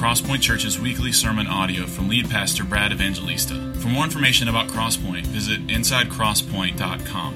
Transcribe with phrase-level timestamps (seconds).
[0.00, 3.74] Crosspoint Church's weekly sermon audio from lead pastor Brad Evangelista.
[3.74, 7.34] For more information about Crosspoint, visit insidecrosspoint.com.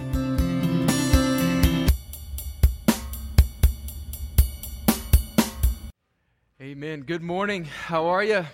[6.58, 7.00] Amen.
[7.02, 7.66] Good morning.
[7.66, 8.46] How are you?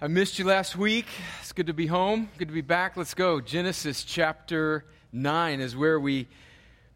[0.00, 1.06] I missed you last week.
[1.40, 2.28] It's good to be home.
[2.38, 2.96] Good to be back.
[2.96, 3.40] Let's go.
[3.40, 6.28] Genesis chapter 9 is where we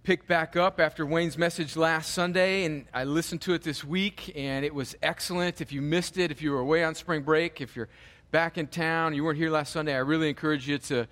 [0.06, 4.32] pick back up after Wayne's message last Sunday, and I listened to it this week,
[4.36, 5.60] and it was excellent.
[5.60, 7.88] If you missed it, if you were away on spring break, if you're
[8.30, 11.08] back in town, you weren't here last Sunday, I really encourage you to,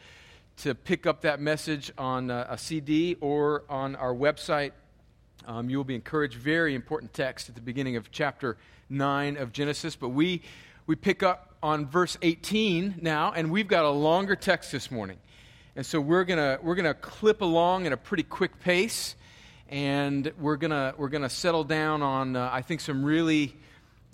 [0.59, 4.71] to pick up that message on a, a CD or on our website.
[5.45, 6.37] Um, you will be encouraged.
[6.37, 8.59] Very important text at the beginning of chapter
[8.91, 10.41] 9 of Genesis, but we,
[10.87, 15.19] we pick up on verse 18 now, and we've got a longer text this morning.
[15.77, 19.17] And so we're gonna we're gonna clip along at a pretty quick pace,
[19.69, 23.57] and we're gonna we're gonna settle down on, uh, I think, some really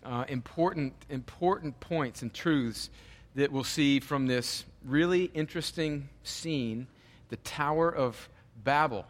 [0.03, 2.88] uh, important, important points and truths
[3.34, 6.86] that we'll see from this really interesting scene,
[7.28, 8.31] the Tower of
[8.64, 9.05] Babel,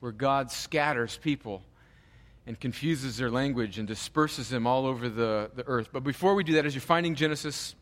[0.00, 1.62] where God scatters people
[2.48, 5.90] and confuses their language and disperses them all over the, the earth.
[5.92, 7.76] But before we do that, as you're finding Genesis,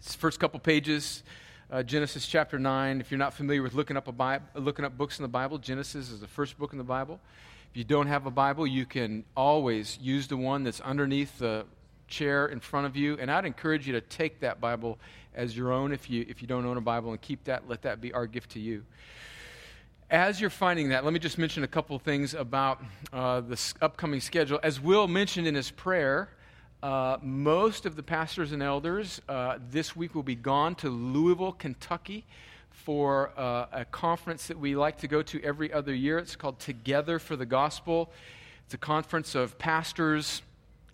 [0.00, 1.22] first couple pages,
[1.72, 3.00] uh, Genesis chapter 9.
[3.00, 5.56] If you're not familiar with looking up, a Bible, looking up books in the Bible,
[5.56, 7.18] Genesis is the first book in the Bible.
[7.70, 11.64] If you don't have a Bible, you can always use the one that's underneath the
[12.08, 13.16] chair in front of you.
[13.18, 14.98] And I'd encourage you to take that Bible
[15.34, 17.66] as your own if you, if you don't own a Bible and keep that.
[17.66, 18.84] Let that be our gift to you.
[20.10, 22.82] As you're finding that, let me just mention a couple things about
[23.14, 24.60] uh, the upcoming schedule.
[24.62, 26.28] As Will mentioned in his prayer,
[26.82, 31.52] uh, most of the pastors and elders uh, this week will be gone to Louisville,
[31.52, 32.24] Kentucky
[32.70, 36.18] for uh, a conference that we like to go to every other year.
[36.18, 38.10] It's called Together for the Gospel.
[38.64, 40.42] It's a conference of pastors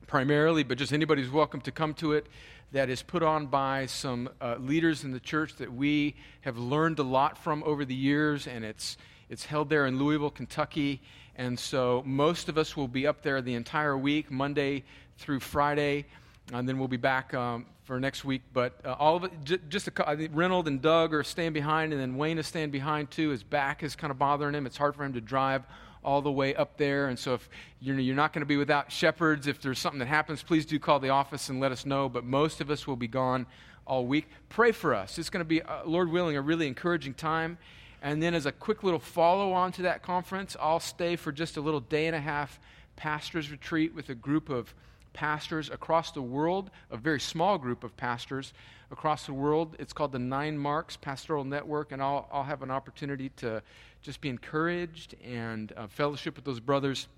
[0.06, 2.26] primarily, but just anybody who's welcome to come to it,
[2.72, 6.98] that is put on by some uh, leaders in the church that we have learned
[6.98, 8.98] a lot from over the years, and it's,
[9.30, 11.00] it's held there in Louisville, Kentucky.
[11.36, 14.84] And so most of us will be up there the entire week, Monday
[15.18, 16.06] through Friday,
[16.52, 18.42] and then we'll be back um, for next week.
[18.52, 22.00] But uh, all of it, j- just a, Reynold and Doug are staying behind, and
[22.00, 23.30] then Wayne is staying behind too.
[23.30, 24.66] His back is kind of bothering him.
[24.66, 25.64] It's hard for him to drive
[26.04, 27.08] all the way up there.
[27.08, 27.48] And so if
[27.80, 30.78] you're, you're not going to be without shepherds, if there's something that happens, please do
[30.78, 32.08] call the office and let us know.
[32.08, 33.46] But most of us will be gone
[33.86, 34.28] all week.
[34.48, 35.18] Pray for us.
[35.18, 37.58] It's going to be, uh, Lord willing, a really encouraging time.
[38.00, 41.56] And then, as a quick little follow on to that conference, I'll stay for just
[41.56, 42.60] a little day and a half
[42.94, 44.72] pastor's retreat with a group of
[45.18, 48.52] pastors across the world, a very small group of pastors
[48.92, 49.74] across the world.
[49.80, 53.60] It's called the Nine Marks Pastoral Network, and I'll, I'll have an opportunity to
[54.00, 57.08] just be encouraged and uh, fellowship with those brothers.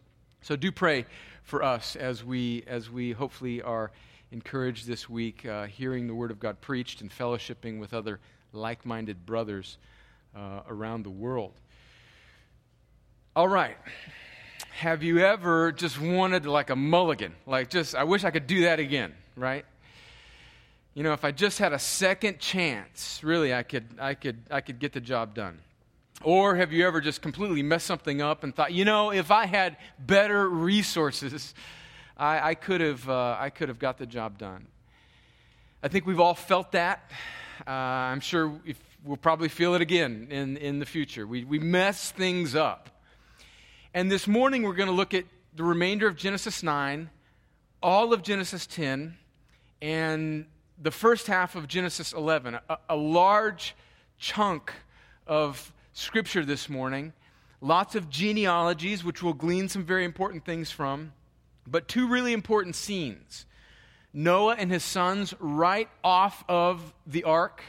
[0.40, 1.04] So do pray
[1.42, 3.90] for us as we, as we hopefully are
[4.32, 8.18] encouraged this week, uh, hearing the Word of God preached and fellowshipping with other
[8.54, 9.76] like minded brothers
[10.34, 11.52] uh, around the world.
[13.36, 13.76] All right
[14.80, 17.34] have you ever just wanted like a mulligan?
[17.46, 19.66] Like, just, I wish I could do that again, right?
[20.94, 24.62] You know, if I just had a second chance, really, I could, I could, I
[24.62, 25.58] could get the job done.
[26.22, 29.44] Or have you ever just completely messed something up and thought, you know, if I
[29.44, 31.54] had better resources,
[32.16, 34.66] I, I could have, uh, I could have got the job done.
[35.82, 37.10] I think we've all felt that.
[37.66, 41.26] Uh, I'm sure if, we'll probably feel it again in, in the future.
[41.26, 42.88] We, we mess things up.
[43.92, 45.24] And this morning we're going to look at
[45.56, 47.10] the remainder of Genesis 9,
[47.82, 49.16] all of Genesis 10,
[49.82, 50.46] and
[50.80, 52.54] the first half of Genesis 11.
[52.68, 53.74] A, a large
[54.16, 54.72] chunk
[55.26, 57.12] of scripture this morning.
[57.60, 61.12] Lots of genealogies, which we'll glean some very important things from,
[61.66, 63.44] but two really important scenes.
[64.12, 67.60] Noah and his sons right off of the ark,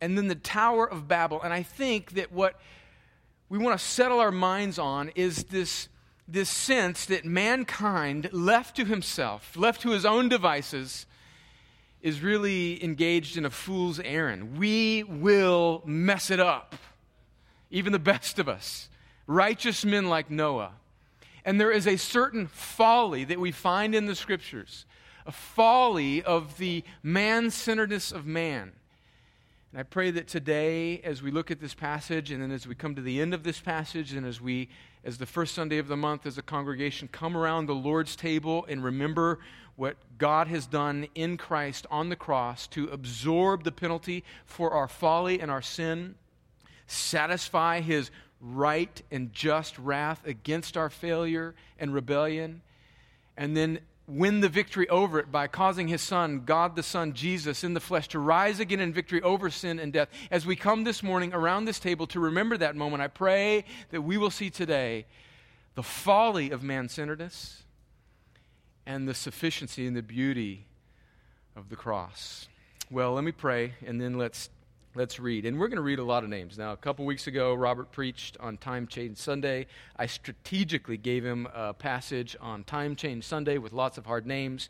[0.00, 1.42] and then the Tower of Babel.
[1.42, 2.58] And I think that what
[3.48, 5.88] we want to settle our minds on is this,
[6.26, 11.06] this sense that mankind, left to himself, left to his own devices,
[12.02, 14.58] is really engaged in a fool's errand.
[14.58, 16.76] We will mess it up,
[17.70, 18.88] even the best of us,
[19.26, 20.72] righteous men like Noah.
[21.44, 24.84] And there is a certain folly that we find in the scriptures,
[25.24, 28.72] a folly of the man centeredness of man
[29.70, 32.74] and I pray that today, as we look at this passage, and then as we
[32.74, 34.70] come to the end of this passage, and as we,
[35.04, 38.64] as the first Sunday of the month as a congregation, come around the Lord's table
[38.66, 39.40] and remember
[39.76, 44.88] what God has done in Christ on the cross to absorb the penalty for our
[44.88, 46.14] folly and our sin,
[46.86, 48.10] satisfy his
[48.40, 52.62] right and just wrath against our failure and rebellion,
[53.36, 57.62] and then win the victory over it by causing his son, God the Son, Jesus,
[57.62, 60.08] in the flesh, to rise again in victory over sin and death.
[60.30, 64.00] As we come this morning around this table to remember that moment, I pray that
[64.00, 65.04] we will see today
[65.74, 67.62] the folly of man centeredness
[68.86, 70.64] and the sufficiency and the beauty
[71.54, 72.48] of the cross.
[72.90, 74.48] Well, let me pray, and then let's
[74.98, 75.46] Let's read.
[75.46, 76.58] And we're going to read a lot of names.
[76.58, 79.66] Now, a couple weeks ago, Robert preached on Time Change Sunday.
[79.96, 84.68] I strategically gave him a passage on Time Change Sunday with lots of hard names.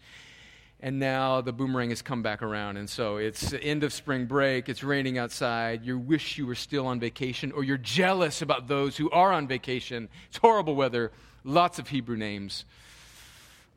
[0.81, 2.77] And now the boomerang has come back around.
[2.77, 4.69] And so it's the end of spring break.
[4.69, 5.83] It's raining outside.
[5.83, 9.49] You wish you were still on vacation, or you're jealous about those who are on
[9.49, 10.11] vacation.
[10.29, 11.11] It's horrible weather,
[11.43, 12.67] lots of Hebrew names.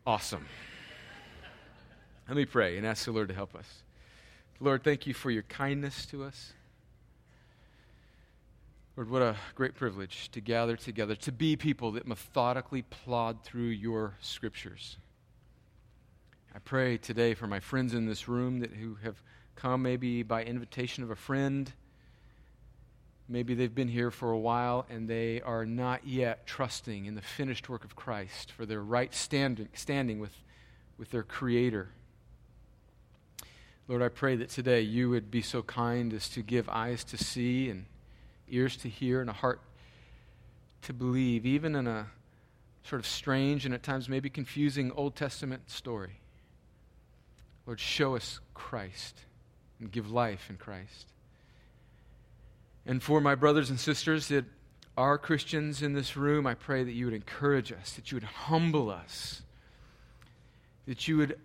[0.06, 0.46] Awesome.
[2.28, 3.84] Let me pray and ask the Lord to help us.
[4.64, 6.54] Lord, thank you for your kindness to us.
[8.96, 13.70] Lord, what a great privilege to gather together, to be people that methodically plod through
[13.70, 14.98] your scriptures.
[16.54, 19.24] I pray today for my friends in this room that who have
[19.56, 21.74] come maybe by invitation of a friend.
[23.28, 27.22] Maybe they've been here for a while and they are not yet trusting in the
[27.24, 30.38] finished work of Christ for their right standing, standing with,
[31.00, 31.90] with their Creator.
[33.88, 37.18] Lord, I pray that today you would be so kind as to give eyes to
[37.18, 37.86] see and
[38.50, 39.60] ears to hear and a heart
[40.84, 42.08] to believe, even in a
[42.84, 46.20] sort of strange and at times maybe confusing Old Testament story.
[47.66, 49.22] Lord, show us Christ
[49.80, 51.08] and give life in Christ.
[52.86, 54.46] And for my brothers and sisters that
[54.98, 58.24] are Christians in this room, I pray that you would encourage us, that you would
[58.24, 59.44] humble us,
[60.88, 61.38] that you would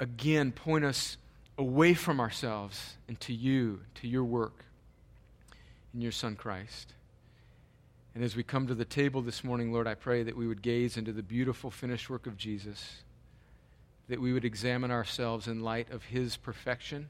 [0.00, 1.16] again point us
[1.58, 4.64] away from ourselves and to you, to your work
[5.94, 6.94] in your Son Christ.
[8.14, 10.62] And as we come to the table this morning, Lord, I pray that we would
[10.62, 13.02] gaze into the beautiful finished work of Jesus,
[14.08, 17.08] that we would examine ourselves in light of his perfection,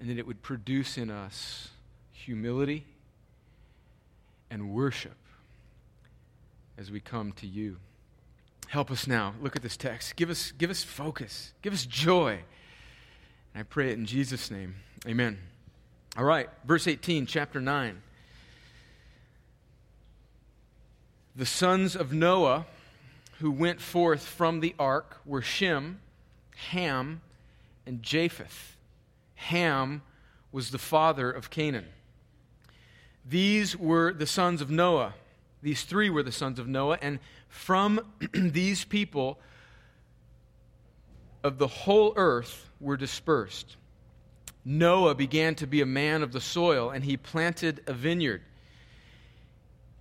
[0.00, 1.68] and that it would produce in us
[2.12, 2.86] humility
[4.50, 5.16] and worship
[6.78, 7.76] as we come to you.
[8.68, 9.34] Help us now.
[9.40, 10.16] Look at this text.
[10.16, 11.52] Give us, give us focus.
[11.62, 12.40] Give us joy.
[13.56, 14.74] I pray it in Jesus' name.
[15.06, 15.38] Amen.
[16.16, 18.02] All right, verse 18, chapter 9.
[21.36, 22.66] The sons of Noah
[23.38, 26.00] who went forth from the ark were Shem,
[26.70, 27.20] Ham,
[27.86, 28.76] and Japheth.
[29.36, 30.02] Ham
[30.50, 31.86] was the father of Canaan.
[33.24, 35.14] These were the sons of Noah.
[35.62, 38.00] These three were the sons of Noah, and from
[38.32, 39.38] these people
[41.44, 43.76] of the whole earth were dispersed.
[44.64, 48.40] Noah began to be a man of the soil, and he planted a vineyard.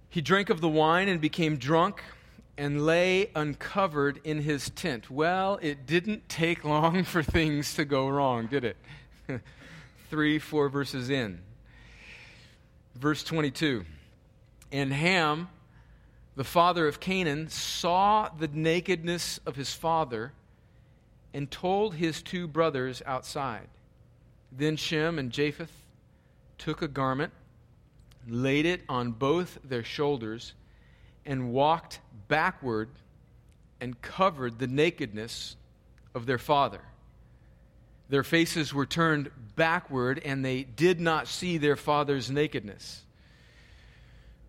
[0.09, 2.01] He drank of the wine and became drunk
[2.57, 5.11] and lay uncovered in his tent.
[5.11, 8.77] Well, it didn't take long for things to go wrong, did it?
[10.09, 11.41] Three, four verses in.
[12.95, 13.83] Verse 22
[14.71, 15.49] And Ham,
[16.35, 20.31] the father of Canaan, saw the nakedness of his father
[21.33, 23.68] and told his two brothers outside.
[24.51, 25.71] Then Shem and Japheth
[26.57, 27.33] took a garment,
[28.27, 30.53] laid it on both their shoulders,
[31.25, 32.89] and walked backward
[33.81, 35.55] and covered the nakedness
[36.13, 36.81] of their father.
[38.10, 43.01] Their faces were turned backward, and they did not see their father's nakedness.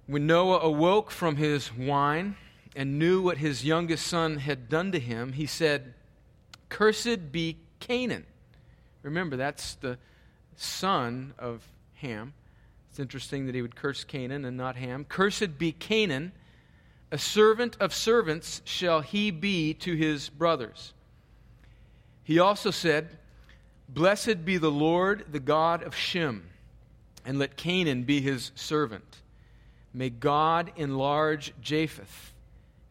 [0.07, 2.37] When Noah awoke from his wine
[2.77, 5.95] and knew what his youngest son had done to him, he said,
[6.75, 8.27] Cursed be Canaan.
[9.05, 9.97] Remember, that's the
[10.57, 11.63] son of
[11.99, 12.35] Ham.
[12.91, 15.05] It's interesting that he would curse Canaan and not Ham.
[15.05, 16.33] Cursed be Canaan.
[17.13, 20.95] A servant of servants shall he be to his brothers.
[22.25, 23.19] He also said,
[23.89, 26.51] Blessed be the Lord, the God of Shem,
[27.25, 29.19] and let Canaan be his servant.
[29.93, 32.33] May God enlarge Japheth,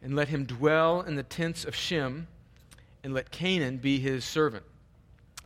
[0.02, 2.28] and let him dwell in the tents of Shem
[3.04, 4.64] and let Canaan be his servant.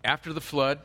[0.04, 0.78] After the flood,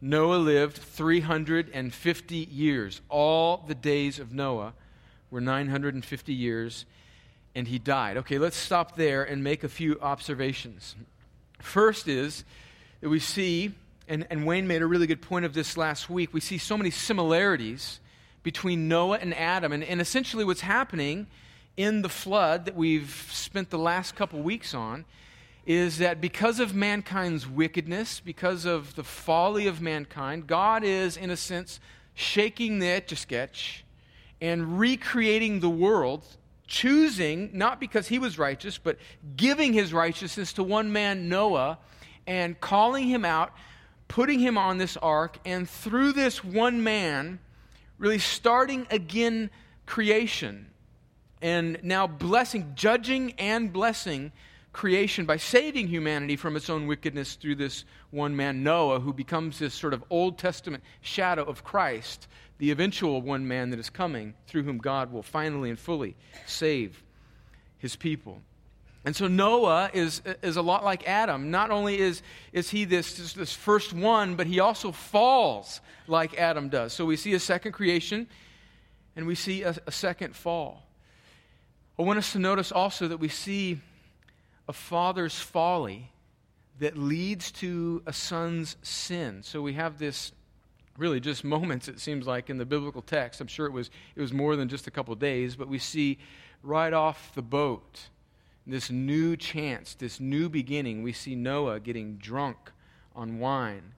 [0.00, 3.00] Noah lived 350 years.
[3.10, 4.72] All the days of Noah
[5.30, 6.86] were 950 years,
[7.54, 8.16] and he died.
[8.16, 10.96] Okay, let's stop there and make a few observations.
[11.60, 12.44] First is
[13.02, 13.74] that we see,
[14.08, 16.78] and, and Wayne made a really good point of this last week, we see so
[16.78, 18.00] many similarities
[18.42, 19.72] between Noah and Adam.
[19.72, 21.26] And, and essentially, what's happening
[21.76, 25.04] in the flood that we've spent the last couple weeks on
[25.66, 31.30] is that because of mankind's wickedness, because of the folly of mankind, God is, in
[31.30, 31.80] a sense,
[32.14, 33.84] shaking the etch a sketch
[34.40, 36.24] and recreating the world
[36.66, 38.98] choosing, not because he was righteous, but
[39.36, 41.78] giving his righteousness to one man, Noah,
[42.26, 43.52] and calling him out,
[44.08, 47.38] putting him on this ark, and through this one man,
[47.98, 49.50] really starting again
[49.84, 50.66] creation.
[51.40, 54.32] And now blessing, judging and blessing
[54.76, 59.58] creation by saving humanity from its own wickedness through this one man, Noah, who becomes
[59.58, 62.28] this sort of Old Testament shadow of Christ,
[62.58, 66.14] the eventual one man that is coming, through whom God will finally and fully
[66.44, 67.02] save
[67.78, 68.42] his people.
[69.06, 71.50] And so Noah is, is a lot like Adam.
[71.50, 72.20] Not only is,
[72.52, 76.92] is he this, this first one, but he also falls like Adam does.
[76.92, 78.26] So we see a second creation
[79.14, 80.82] and we see a, a second fall.
[81.98, 83.80] I want us to notice also that we see
[84.68, 86.12] a father's folly
[86.78, 89.42] that leads to a son's sin.
[89.42, 90.32] So we have this
[90.98, 93.40] really just moments it seems like in the biblical text.
[93.40, 96.18] I'm sure it was it was more than just a couple days, but we see
[96.62, 98.08] right off the boat
[98.66, 101.02] this new chance, this new beginning.
[101.02, 102.72] We see Noah getting drunk
[103.14, 103.92] on wine.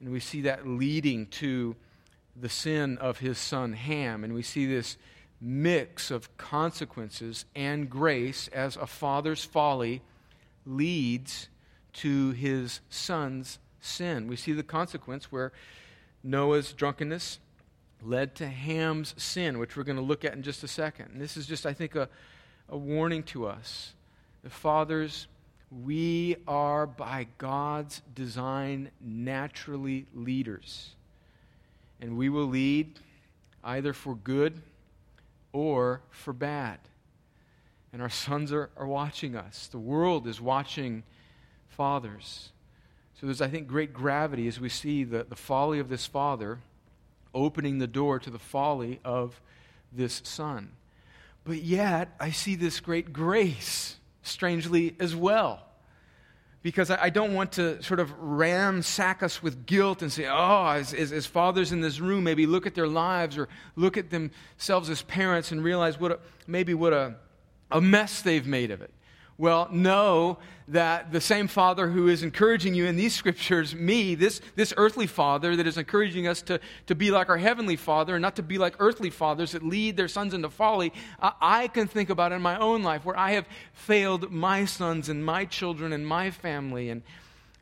[0.00, 1.76] And we see that leading to
[2.34, 4.24] the sin of his son Ham.
[4.24, 4.96] And we see this
[5.40, 10.02] mix of consequences and grace as a father's folly
[10.68, 11.48] leads
[11.94, 14.28] to his son's sin.
[14.28, 15.52] We see the consequence where
[16.22, 17.38] Noah's drunkenness
[18.02, 21.10] led to Ham's sin, which we're going to look at in just a second.
[21.12, 22.08] And this is just, I think, a,
[22.68, 23.94] a warning to us.
[24.44, 25.26] The fathers,
[25.84, 30.94] we are by God's design naturally leaders.
[32.00, 33.00] And we will lead
[33.64, 34.62] either for good
[35.52, 36.78] or for bad.
[37.92, 39.68] And our sons are, are watching us.
[39.68, 41.04] The world is watching
[41.68, 42.50] fathers.
[43.20, 46.58] So there's, I think, great gravity as we see the, the folly of this father
[47.34, 49.40] opening the door to the folly of
[49.92, 50.70] this son.
[51.44, 55.62] But yet, I see this great grace, strangely, as well.
[56.62, 60.92] Because I, don't want to sort of ransack us with guilt and say, oh, as,
[60.92, 64.90] as, as, fathers in this room, maybe look at their lives or look at themselves
[64.90, 67.14] as parents and realize what a, maybe what a
[67.70, 68.90] a mess they've made of it.
[69.38, 74.40] Well, know that the same Father who is encouraging you in these scriptures, me, this,
[74.56, 78.22] this earthly Father that is encouraging us to, to be like our Heavenly Father and
[78.22, 81.86] not to be like earthly fathers that lead their sons into folly, I, I can
[81.86, 85.92] think about in my own life where I have failed my sons and my children
[85.92, 86.90] and my family.
[86.90, 87.02] And,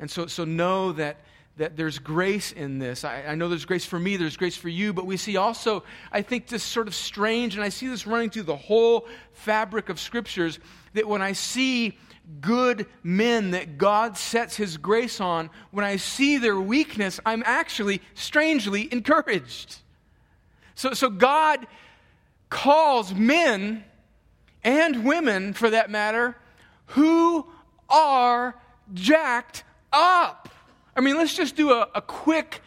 [0.00, 1.18] and so, so know that
[1.56, 3.02] that there's grace in this.
[3.02, 5.84] I, I, know there's grace for me, there's grace for you, but we see also,
[6.12, 9.88] I think, this sort of strange, and I see this running through the whole fabric
[9.88, 10.58] of scriptures,
[10.92, 11.96] that when I see
[12.40, 18.02] good men that God sets his grace on, when I see their weakness, I'm actually
[18.14, 19.76] strangely encouraged.
[20.75, 21.66] So, so God
[22.50, 23.84] calls men
[24.62, 26.36] and women, for that matter,
[26.86, 27.46] who
[27.88, 28.56] are
[28.92, 30.45] jacked up.
[30.96, 32.62] I mean, let's just do a, a quick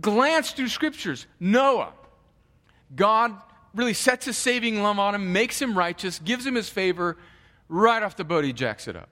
[0.00, 1.26] glance through scriptures.
[1.40, 1.92] Noah,
[2.94, 3.34] God
[3.74, 7.16] really sets his saving love on him, makes him righteous, gives him his favor.
[7.68, 9.08] Right off the boat, he jacks it up,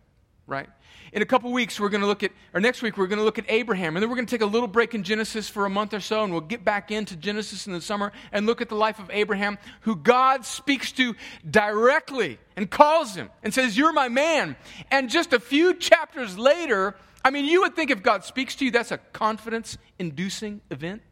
[0.46, 0.68] right?
[1.12, 3.24] In a couple weeks, we're going to look at, or next week, we're going to
[3.24, 3.96] look at Abraham.
[3.96, 6.00] And then we're going to take a little break in Genesis for a month or
[6.00, 8.98] so, and we'll get back into Genesis in the summer and look at the life
[8.98, 11.14] of Abraham, who God speaks to
[11.48, 14.56] directly and calls him and says, You're my man.
[14.90, 16.96] And just a few chapters later,
[17.26, 21.02] I mean, you would think if God speaks to you, that's a confidence inducing event,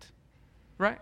[0.78, 1.00] right?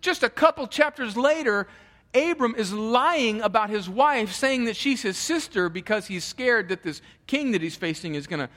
[0.00, 1.68] Just a couple chapters later,
[2.14, 6.82] Abram is lying about his wife, saying that she's his sister because he's scared that
[6.82, 8.48] this king that he's facing is going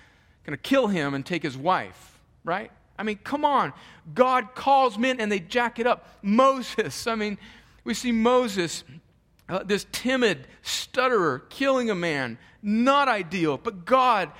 [0.45, 2.71] to kill him and take his wife, right?
[2.97, 3.73] I mean, come on.
[4.13, 6.07] God calls men and they jack it up.
[6.21, 7.37] Moses, I mean,
[7.83, 8.85] we see Moses,
[9.49, 12.37] uh, this timid stutterer, killing a man.
[12.63, 14.31] Not ideal, but God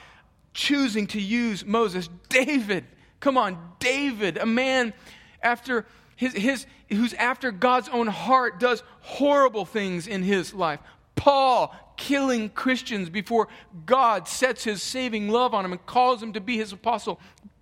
[0.53, 2.09] choosing to use Moses.
[2.29, 2.85] David,
[3.19, 4.93] come on, David, a man
[5.41, 10.79] after his, his, who's after God's own heart, does horrible things in his life.
[11.15, 13.47] Paul, killing Christians before
[13.85, 17.19] God sets his saving love on him and calls him to be his apostle.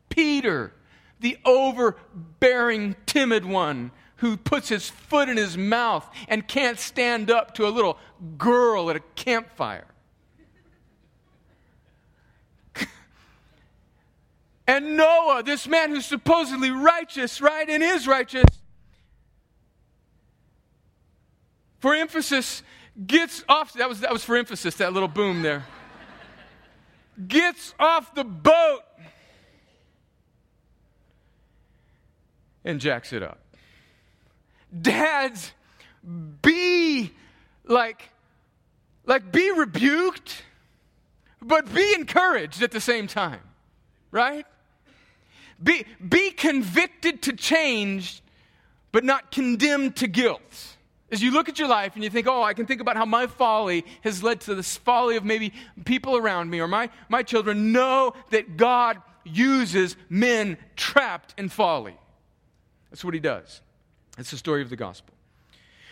[0.10, 0.74] Peter,
[1.20, 7.54] the overbearing, timid one who puts his foot in his mouth and can't stand up
[7.56, 7.98] to a little
[8.38, 9.88] girl at a campfire.
[14.70, 18.46] And Noah, this man who's supposedly righteous, right, and is righteous,
[21.80, 22.62] for emphasis,
[23.08, 23.74] gets off.
[23.74, 25.66] That was, that was for emphasis, that little boom there.
[27.28, 28.82] gets off the boat
[32.64, 33.40] and jacks it up.
[34.80, 35.52] Dads,
[36.44, 37.12] be
[37.66, 38.08] like
[39.08, 40.44] like be rebuked,
[41.42, 43.42] but be encouraged at the same time,
[44.12, 44.46] right?
[45.62, 48.22] Be, be convicted to change,
[48.92, 50.78] but not condemned to guilt.
[51.12, 53.06] As you look at your life and you think, oh, I can think about how
[53.06, 57.24] my folly has led to this folly of maybe people around me or my, my
[57.24, 61.98] children, know that God uses men trapped in folly.
[62.92, 63.62] That's what he does.
[64.18, 65.14] It's the story of the gospel.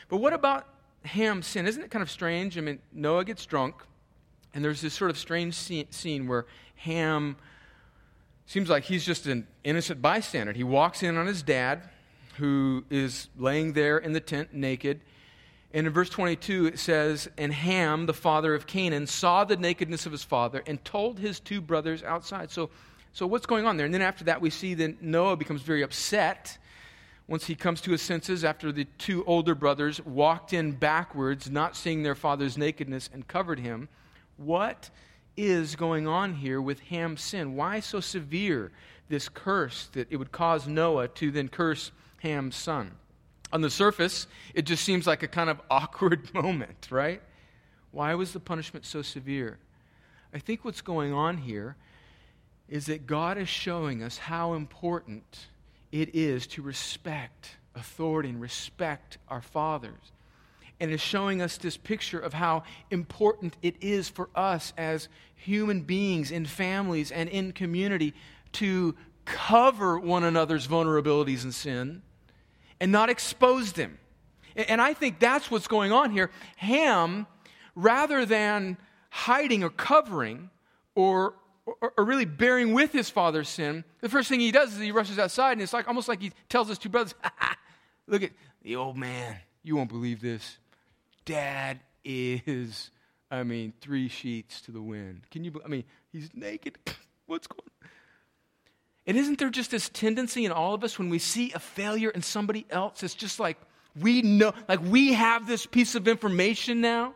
[0.09, 0.67] But what about
[1.03, 1.67] Ham's sin?
[1.67, 2.57] Isn't it kind of strange?
[2.57, 3.75] I mean, Noah gets drunk,
[4.53, 6.45] and there's this sort of strange scene where
[6.75, 7.37] Ham
[8.47, 10.53] seems like he's just an innocent bystander.
[10.53, 11.83] He walks in on his dad
[12.37, 15.01] who is laying there in the tent naked.
[15.73, 20.05] And in verse 22, it says, And Ham, the father of Canaan, saw the nakedness
[20.05, 22.49] of his father and told his two brothers outside.
[22.49, 22.69] So,
[23.11, 23.85] so what's going on there?
[23.85, 26.57] And then after that, we see that Noah becomes very upset
[27.27, 31.75] once he comes to his senses after the two older brothers walked in backwards, not
[31.75, 33.89] seeing their father's nakedness, and covered him.
[34.37, 34.89] What
[35.37, 37.55] is going on here with Ham's sin?
[37.55, 38.71] Why so severe
[39.09, 42.91] this curse that it would cause Noah to then curse Ham's son.
[43.53, 47.21] On the surface, it just seems like a kind of awkward moment, right?
[47.91, 49.57] Why was the punishment so severe?
[50.33, 51.77] I think what's going on here
[52.67, 55.47] is that God is showing us how important
[55.91, 60.11] it is to respect authority and respect our fathers.
[60.79, 65.81] And is showing us this picture of how important it is for us as human
[65.81, 68.13] beings in families and in community
[68.53, 72.01] to cover one another's vulnerabilities and sin
[72.79, 73.97] and not expose them.
[74.55, 76.31] And I think that's what's going on here.
[76.57, 77.27] Ham,
[77.75, 78.77] rather than
[79.09, 80.49] hiding or covering
[80.95, 84.91] or, or, really bearing with his father's sin, the first thing he does is he
[84.91, 87.13] rushes outside, and it's like almost like he tells his two brothers,
[88.07, 88.31] Look at
[88.63, 89.37] the old man.
[89.63, 90.57] You won't believe this.
[91.27, 92.89] Dad is,
[93.29, 95.21] I mean, three sheets to the wind.
[95.29, 96.77] Can you, I mean, he's naked.
[97.27, 97.89] What's going on?
[99.05, 102.09] And isn't there just this tendency in all of us when we see a failure
[102.09, 103.03] in somebody else?
[103.03, 103.57] It's just like
[103.99, 107.13] we know, like we have this piece of information now.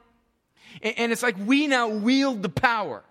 [0.81, 3.03] And, and it's like we now wield the power.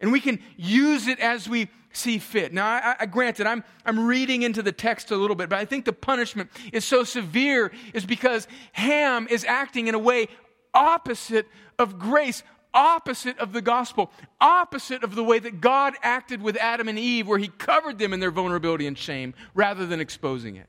[0.00, 2.52] And we can use it as we see fit.
[2.52, 5.64] Now, I, I granted, I'm, I'm reading into the text a little bit, but I
[5.64, 10.28] think the punishment is so severe is because Ham is acting in a way
[10.72, 11.46] opposite
[11.78, 16.88] of grace, opposite of the gospel, opposite of the way that God acted with Adam
[16.88, 20.68] and Eve, where he covered them in their vulnerability and shame rather than exposing it.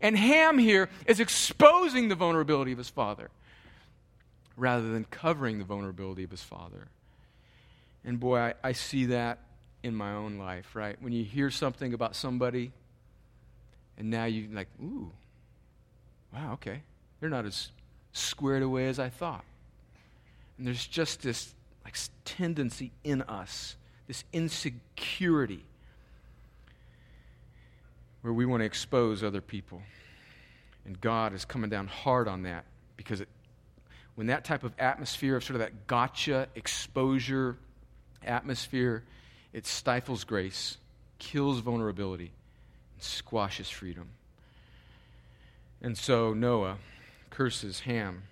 [0.00, 3.30] And Ham here is exposing the vulnerability of his father
[4.56, 6.88] rather than covering the vulnerability of his father.
[8.04, 9.38] And boy, I, I see that
[9.82, 10.96] in my own life, right?
[11.00, 12.72] When you hear something about somebody
[13.98, 15.10] and now you're like, ooh,
[16.32, 16.82] wow, okay.
[17.20, 17.70] They're not as
[18.12, 19.44] squared away as I thought.
[20.58, 25.64] And there's just this like tendency in us, this insecurity
[28.22, 29.82] where we want to expose other people.
[30.84, 32.64] And God is coming down hard on that
[32.96, 33.28] because it,
[34.14, 37.56] when that type of atmosphere of sort of that gotcha exposure
[38.24, 39.04] atmosphere,
[39.52, 40.78] it stifles grace,
[41.18, 42.32] kills vulnerability,
[42.94, 44.10] and squashes freedom.
[45.80, 46.78] And so Noah
[47.30, 48.22] curses Ham,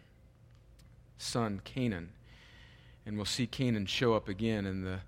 [1.18, 2.11] son Canaan,
[3.04, 5.00] and we'll see Canaan show up again in the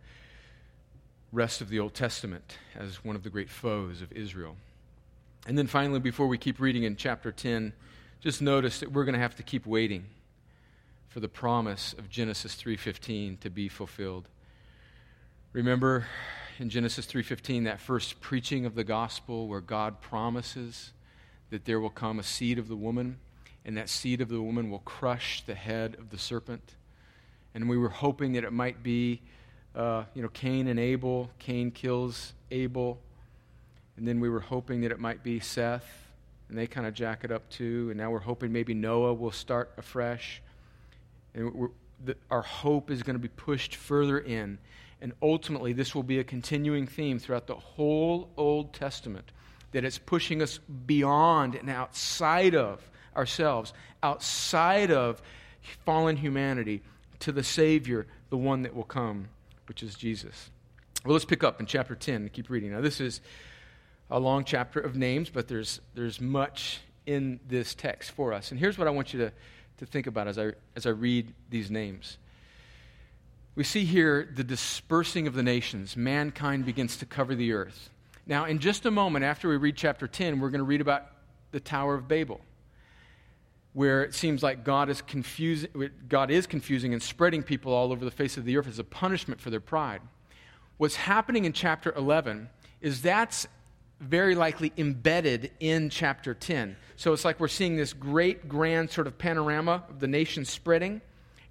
[1.31, 4.57] rest of the Old Testament as one of the great foes of Israel.
[5.46, 7.72] And then finally, before we keep reading in chapter 10,
[8.20, 10.05] just notice that we're going to have to keep waiting
[11.09, 14.29] for the promise of Genesis 3:15 to be fulfilled.
[15.53, 16.07] Remember
[16.59, 20.93] in Genesis 3:15 that first preaching of the gospel where God promises
[21.51, 23.19] that there will come a seed of the woman
[23.65, 26.75] and that seed of the woman will crush the head of the serpent
[27.55, 29.21] and we were hoping that it might be,
[29.75, 31.31] uh, you know, Cain and Abel.
[31.38, 32.99] Cain kills Abel.
[33.97, 36.09] And then we were hoping that it might be Seth,
[36.49, 37.88] and they kind of jack it up too.
[37.91, 40.41] And now we're hoping maybe Noah will start afresh.
[41.35, 41.69] And
[42.05, 44.59] the, our hope is going to be pushed further in.
[45.03, 49.33] And ultimately, this will be a continuing theme throughout the whole Old Testament
[49.73, 55.21] that it's pushing us beyond and outside of ourselves, outside of
[55.85, 56.83] fallen humanity,
[57.19, 59.29] to the Savior, the one that will come,
[59.67, 60.51] which is Jesus.
[61.05, 62.71] Well, let's pick up in chapter 10 and keep reading.
[62.71, 63.21] Now, this is
[64.09, 68.53] a long chapter of names, but there's, there's much in this text for us.
[68.53, 69.33] And here's what I want you to,
[69.79, 72.19] to think about as I, as I read these names.
[73.55, 75.97] We see here the dispersing of the nations.
[75.97, 77.91] Mankind begins to cover the earth.
[78.27, 81.07] Now, in just a moment after we read chapter 10, we're going to read about
[81.51, 82.41] the Tower of Babel.
[83.73, 88.05] where it seems like God is confusing, God is confusing and spreading people all over
[88.05, 90.03] the face of the earth as a punishment for their pride.
[90.77, 92.49] What's happening in chapter 11
[92.81, 93.47] is that's
[94.01, 96.77] very likely embedded in chapter 10.
[96.97, 101.01] So it's like we're seeing this great, grand sort of panorama of the nation spreading,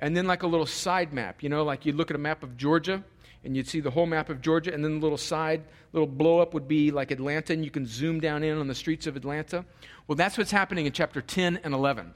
[0.01, 1.41] and then like a little side map.
[1.41, 3.03] You know, like you'd look at a map of Georgia,
[3.43, 6.39] and you'd see the whole map of Georgia, and then the little side, little blow
[6.39, 9.15] up would be like Atlanta, and you can zoom down in on the streets of
[9.15, 9.65] Atlanta.
[10.07, 12.13] Well, that's what's happening in chapter 10 and 11.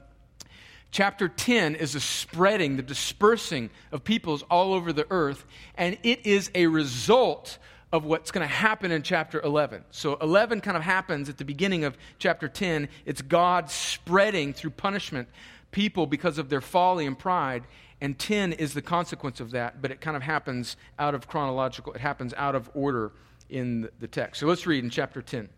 [0.92, 5.44] Chapter 10 is the spreading, the dispersing of peoples all over the earth,
[5.76, 7.58] and it is a result
[7.92, 9.84] of what's going to happen in chapter 11.
[9.90, 12.88] So 11 kind of happens at the beginning of chapter 10.
[13.04, 15.28] It's God spreading through punishment
[15.76, 17.64] people because of their folly and pride.
[18.00, 21.92] And 10 is the consequence of that, but it kind of happens out of chronological,
[21.92, 23.12] it happens out of order
[23.50, 24.40] in the text.
[24.40, 25.50] So let's read in chapter 10.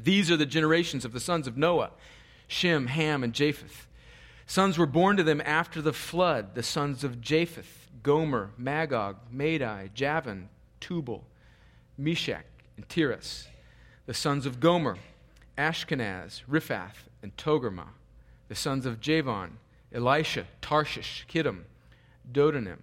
[0.00, 1.90] These are the generations of the sons of Noah
[2.46, 3.88] Shem, Ham, and Japheth.
[4.46, 9.90] Sons were born to them after the flood, the sons of Japheth, Gomer, Magog, Madai,
[9.92, 10.48] Javan,
[10.78, 11.24] Tubal.
[11.98, 12.44] Meshech,
[12.76, 13.48] and Tiras,
[14.04, 14.98] the sons of Gomer,
[15.56, 17.95] Ashkenaz, Riphath, and Togarmah,
[18.48, 19.58] the sons of Javan,
[19.92, 21.62] Elisha, Tarshish, Kittim,
[22.30, 22.78] Dodanim.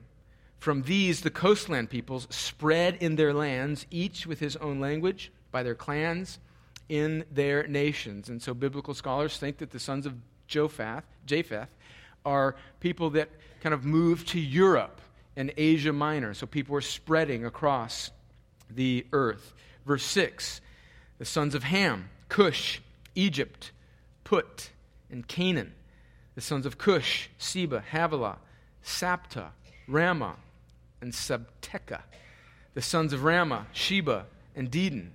[0.58, 5.64] From these, the coastland peoples spread in their lands, each with his own language, by
[5.64, 6.40] their clans,
[6.90, 8.30] in their nations.
[8.30, 10.16] And so biblical scholars think that the sons of
[10.48, 11.76] Jophath, Japheth
[12.26, 13.30] are people that
[13.62, 15.02] kind of moved to Europe
[15.36, 16.34] and Asia Minor.
[16.34, 18.12] So people were spreading across
[18.70, 19.54] the earth.
[19.86, 20.62] Verse 6
[21.20, 22.82] the sons of Ham, Cush,
[23.16, 23.72] Egypt,
[24.24, 24.72] Put,
[25.14, 25.74] and Canaan.
[26.36, 28.38] The sons of Cush, Seba, Havilah,
[28.84, 29.52] Sabta,
[29.88, 30.36] Raamah,
[31.00, 32.02] and Sabteca.
[32.74, 35.10] The sons of Raamah, Sheba, and Dedan.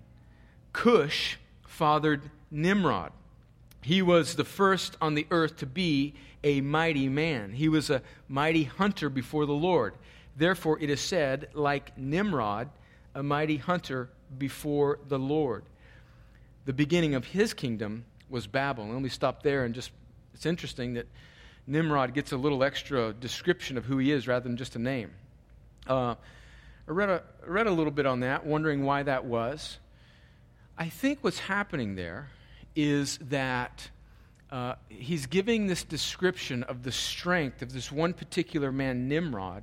[0.73, 3.13] Cush fathered Nimrod.
[3.83, 7.53] He was the first on the earth to be a mighty man.
[7.53, 9.95] He was a mighty hunter before the Lord.
[10.37, 12.69] Therefore, it is said, like Nimrod,
[13.15, 14.09] a mighty hunter
[14.39, 15.65] before the Lord.
[16.65, 18.89] The beginning of his kingdom was Babylon.
[18.89, 19.91] And let me stop there and just,
[20.35, 21.07] it's interesting that
[21.67, 25.11] Nimrod gets a little extra description of who he is rather than just a name.
[25.87, 26.15] Uh,
[26.89, 29.79] I read a, read a little bit on that, wondering why that was.
[30.79, 32.31] I think what's happening there
[32.75, 33.91] is that
[34.51, 39.63] uh, he's giving this description of the strength of this one particular man, Nimrod,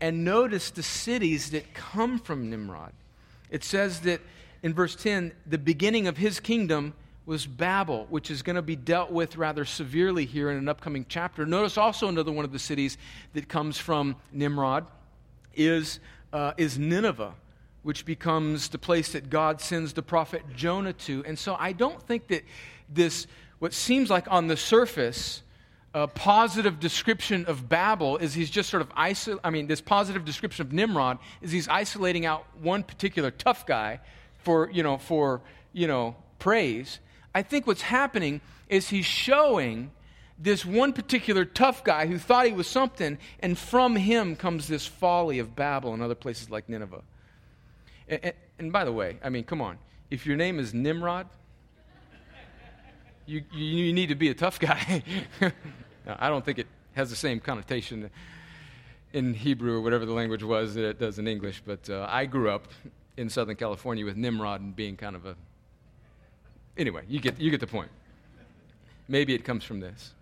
[0.00, 2.92] and notice the cities that come from Nimrod.
[3.50, 4.20] It says that
[4.62, 6.94] in verse 10, the beginning of his kingdom
[7.26, 11.06] was Babel, which is going to be dealt with rather severely here in an upcoming
[11.08, 11.46] chapter.
[11.46, 12.98] Notice also another one of the cities
[13.32, 14.86] that comes from Nimrod
[15.54, 16.00] is,
[16.32, 17.34] uh, is Nineveh,
[17.82, 21.24] which becomes the place that God sends the prophet Jonah to.
[21.26, 22.44] And so I don't think that
[22.88, 23.26] this,
[23.58, 25.42] what seems like on the surface,
[25.94, 30.24] a positive description of Babel is he's just sort of isol- I mean, this positive
[30.24, 34.00] description of Nimrod is he's isolating out one particular tough guy
[34.42, 35.40] for, you know, for,
[35.72, 36.98] you know, praise.
[37.34, 39.90] I think what's happening is he's showing
[40.38, 44.86] this one particular tough guy who thought he was something, and from him comes this
[44.86, 47.02] folly of Babel and other places like Nineveh.
[48.08, 49.78] And, and, and by the way, I mean, come on.
[50.10, 51.28] If your name is Nimrod,
[53.26, 55.02] you, you, you need to be a tough guy.
[56.06, 58.10] Now, I don't think it has the same connotation
[59.12, 62.26] in Hebrew or whatever the language was that it does in English, but uh, I
[62.26, 62.68] grew up
[63.16, 65.36] in Southern California with Nimrod and being kind of a.
[66.76, 67.90] Anyway, you get, you get the point.
[69.08, 70.12] Maybe it comes from this.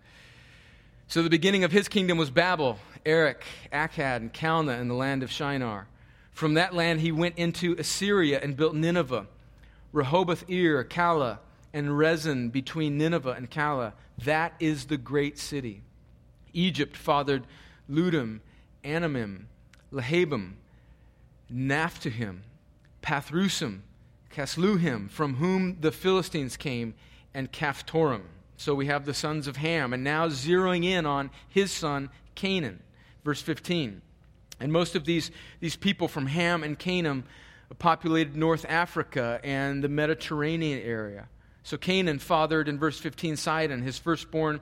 [1.07, 5.23] So the beginning of his kingdom was Babel, Erech, Akkad, and Calneh in the land
[5.23, 5.87] of Shinar.
[6.31, 9.27] From that land he went into Assyria and built Nineveh,
[9.91, 11.39] Rehoboth Ir, Calah,
[11.73, 13.93] and Resen between Nineveh and Calah.
[14.19, 15.81] That is the great city.
[16.53, 17.45] Egypt fathered
[17.89, 18.39] Ludim,
[18.83, 19.43] Anamim,
[19.91, 20.53] Lehabim,
[21.51, 22.39] Naphtuhim,
[23.01, 23.79] Pathrusim,
[24.33, 26.93] Casluhim, from whom the Philistines came,
[27.33, 28.23] and Caphtorim.
[28.57, 32.81] So we have the sons of Ham, and now zeroing in on his son Canaan.
[33.23, 34.01] Verse 15.
[34.59, 37.23] And most of these, these people from Ham and Canaan
[37.79, 41.27] populated North Africa and the Mediterranean area.
[41.63, 44.59] So Canaan fathered in verse 15 Sidon, his firstborn,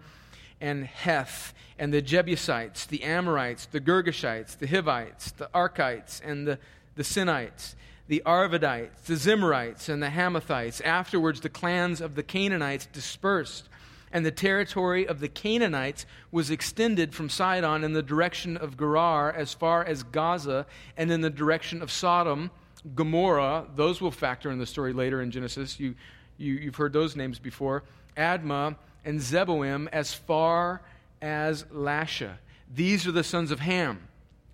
[0.59, 6.59] and Heth, and the Jebusites, the Amorites, the Girgashites, the Hivites, the Arkites, and the,
[6.95, 7.75] the Sinites,
[8.11, 10.81] the Arvadites, the Zemarites, and the Hamathites.
[10.83, 13.69] Afterwards, the clans of the Canaanites dispersed,
[14.11, 19.31] and the territory of the Canaanites was extended from Sidon in the direction of Gerar
[19.31, 20.65] as far as Gaza,
[20.97, 22.51] and in the direction of Sodom,
[22.95, 23.67] Gomorrah.
[23.77, 25.79] Those will factor in the story later in Genesis.
[25.79, 25.95] You
[26.37, 27.83] you, have heard those names before
[28.17, 30.81] Admah and Zeboim as far
[31.21, 32.33] as Lasha.
[32.75, 34.09] These are the sons of Ham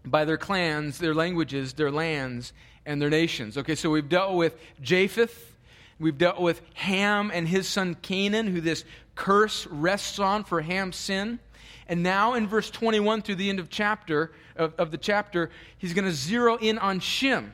[0.05, 2.53] by their clans, their languages, their lands,
[2.87, 3.57] and their nations.
[3.57, 5.55] Okay, so we've dealt with Japheth.
[5.99, 10.95] We've dealt with Ham and his son Canaan, who this curse rests on for Ham's
[10.95, 11.39] sin.
[11.87, 15.93] And now in verse 21 through the end of chapter of, of the chapter, he's
[15.93, 17.53] going to zero in on Shem.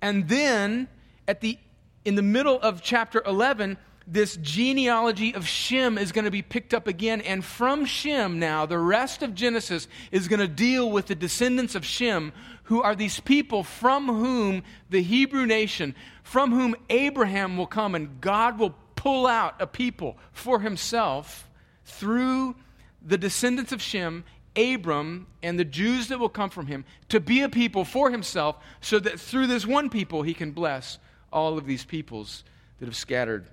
[0.00, 0.88] And then
[1.28, 1.58] at the
[2.04, 6.72] in the middle of chapter 11, this genealogy of Shem is going to be picked
[6.72, 7.20] up again.
[7.20, 11.74] And from Shem now, the rest of Genesis is going to deal with the descendants
[11.74, 12.32] of Shem,
[12.66, 18.20] who are these people from whom the Hebrew nation, from whom Abraham will come, and
[18.20, 21.48] God will pull out a people for himself
[21.84, 22.56] through
[23.00, 24.24] the descendants of Shem,
[24.56, 28.56] Abram, and the Jews that will come from him to be a people for himself,
[28.80, 30.98] so that through this one people he can bless
[31.32, 32.42] all of these peoples
[32.80, 33.46] that have scattered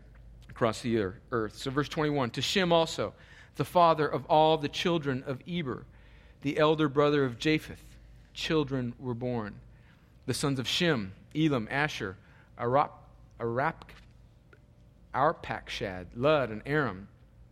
[0.49, 1.55] across the earth.
[1.55, 3.13] So, verse 21 To Shem also,
[3.55, 5.85] the father of all the children of Eber,
[6.41, 7.92] the elder brother of Japheth,
[8.33, 9.55] children were born.
[10.25, 12.17] The sons of Shem, Elam, Asher,
[12.59, 12.91] Arap,
[13.39, 13.89] Arap,
[15.13, 17.07] Arpachshad, Lud, and Aram.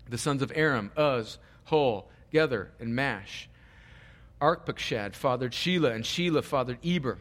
[0.10, 3.50] The sons of Aram, Uz, Hul, Gether, and Mash.
[4.42, 7.20] Arpachshad fathered Shelah, and Shelah fathered Eber.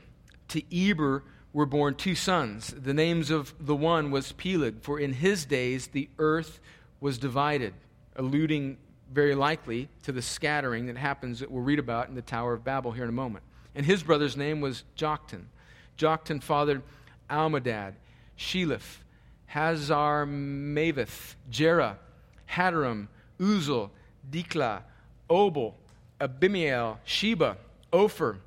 [0.49, 2.69] To Eber were born two sons.
[2.77, 6.61] The names of the one was Peleg, for in his days the earth
[7.01, 7.75] was divided,
[8.17, 8.79] alluding
[9.13, 12.65] very likely to the scattering that happens that we'll read about in the Tower of
[12.65, 13.45] Babel here in a moment.
[13.75, 15.45] And his brother's name was Joktan.
[15.97, 16.83] Joktan fathered
[17.29, 17.95] Almodad,
[18.39, 18.99] Sheleph,
[19.47, 21.97] Hazar Maveth, Jerah,
[22.51, 23.91] Hadoram, Uzal,
[24.31, 24.83] Diklah,
[25.29, 25.75] Obal,
[26.21, 27.57] Abimael, Sheba,
[27.93, 28.39] Ophir,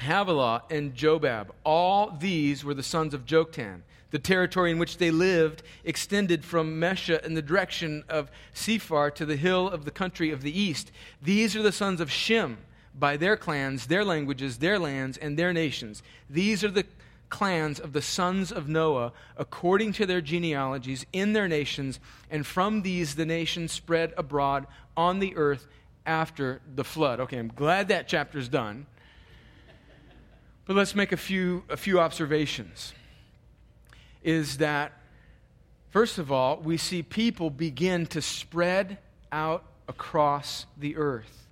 [0.00, 1.48] Havilah, and Jobab.
[1.64, 3.80] All these were the sons of Joktan.
[4.10, 9.26] The territory in which they lived extended from Mesha in the direction of Sephar to
[9.26, 10.92] the hill of the country of the east.
[11.20, 12.58] These are the sons of Shem
[12.98, 16.02] by their clans, their languages, their lands, and their nations.
[16.30, 16.86] These are the
[17.28, 22.82] clans of the sons of Noah according to their genealogies in their nations, and from
[22.82, 25.66] these the nations spread abroad on the earth
[26.06, 27.20] after the flood.
[27.20, 28.86] Okay, I'm glad that chapter's done.
[30.64, 32.92] But let's make a few, a few observations.
[34.22, 34.92] Is that,
[35.90, 38.98] first of all, we see people begin to spread
[39.30, 41.45] out across the earth.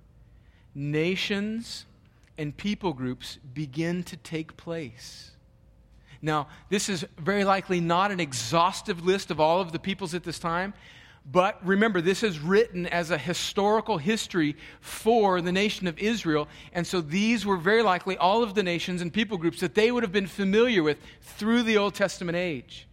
[0.75, 1.85] Nations
[2.37, 5.31] and people groups begin to take place.
[6.21, 10.23] Now, this is very likely not an exhaustive list of all of the peoples at
[10.23, 10.73] this time,
[11.31, 16.47] but remember, this is written as a historical history for the nation of Israel.
[16.71, 19.91] And so these were very likely all of the nations and people groups that they
[19.91, 22.87] would have been familiar with through the Old Testament age.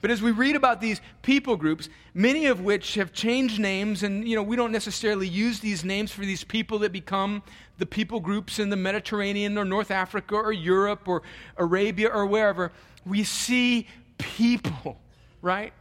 [0.00, 4.26] But as we read about these people groups, many of which have changed names, and
[4.26, 7.42] you know, we don't necessarily use these names for these people that become
[7.78, 11.22] the people groups in the Mediterranean or North Africa or Europe or
[11.56, 12.72] Arabia or wherever.
[13.04, 14.98] We see people,
[15.42, 15.72] right?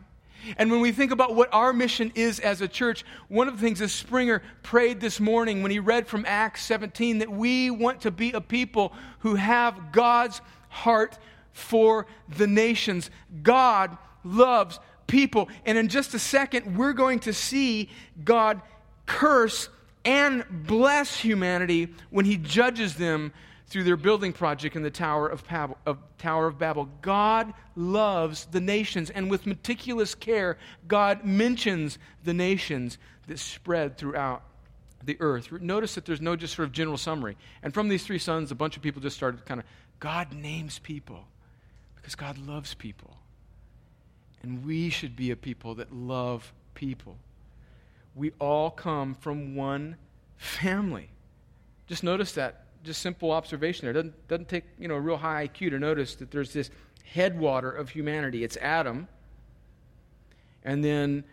[0.57, 3.61] And when we think about what our mission is as a church, one of the
[3.61, 8.01] things that Springer prayed this morning when he read from Acts 17 that we want
[8.01, 11.17] to be a people who have God's heart
[11.53, 13.09] for the nations.
[13.41, 15.49] God loves people.
[15.65, 17.89] And in just a second, we're going to see
[18.23, 18.61] God
[19.05, 19.69] curse
[20.05, 23.31] and bless humanity when he judges them
[23.67, 26.89] through their building project in the Tower of, Pab- of, Tower of Babel.
[27.01, 34.43] God loves the nations, and with meticulous care, God mentions the nations that spread throughout
[35.03, 35.51] the earth.
[35.51, 37.35] Notice that there's no just sort of general summary.
[37.63, 39.65] And from these three sons, a bunch of people just started kind of,
[39.99, 41.25] God names people
[42.03, 43.15] because God loves people.
[44.41, 47.15] And we should be a people that love people.
[48.13, 49.95] We all come from one
[50.35, 51.09] family.
[51.87, 53.93] Just notice that just simple observation there.
[53.93, 56.69] Doesn't, doesn't take you know a real high IQ to notice that there's this
[57.05, 58.43] headwater of humanity.
[58.43, 59.07] It's Adam.
[60.65, 61.23] And then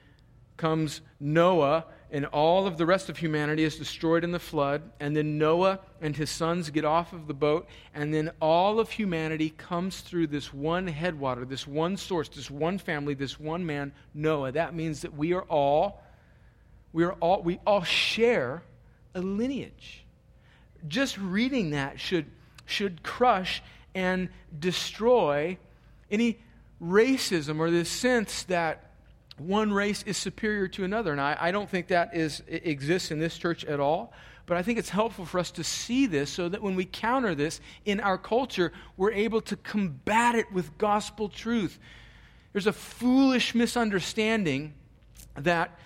[0.57, 4.83] comes Noah, and all of the rest of humanity is destroyed in the flood.
[4.99, 8.91] And then Noah and his sons get off of the boat, and then all of
[8.91, 13.93] humanity comes through this one headwater, this one source, this one family, this one man,
[14.15, 14.53] Noah.
[14.53, 16.03] That means that we are all,
[16.93, 18.63] we are all, we all share
[19.15, 20.05] a lineage
[20.89, 22.27] just reading that should,
[22.67, 23.63] should crush
[23.95, 25.59] and destroy
[26.11, 26.39] any
[26.83, 28.90] racism or this sense that
[29.41, 31.13] one race is superior to another.
[31.13, 34.13] And I, I don't think that is, exists in this church at all.
[34.47, 37.35] But I think it's helpful for us to see this so that when we counter
[37.35, 41.79] this in our culture, we're able to combat it with gospel truth.
[42.53, 44.75] There's a foolish misunderstanding
[45.37, 45.79] that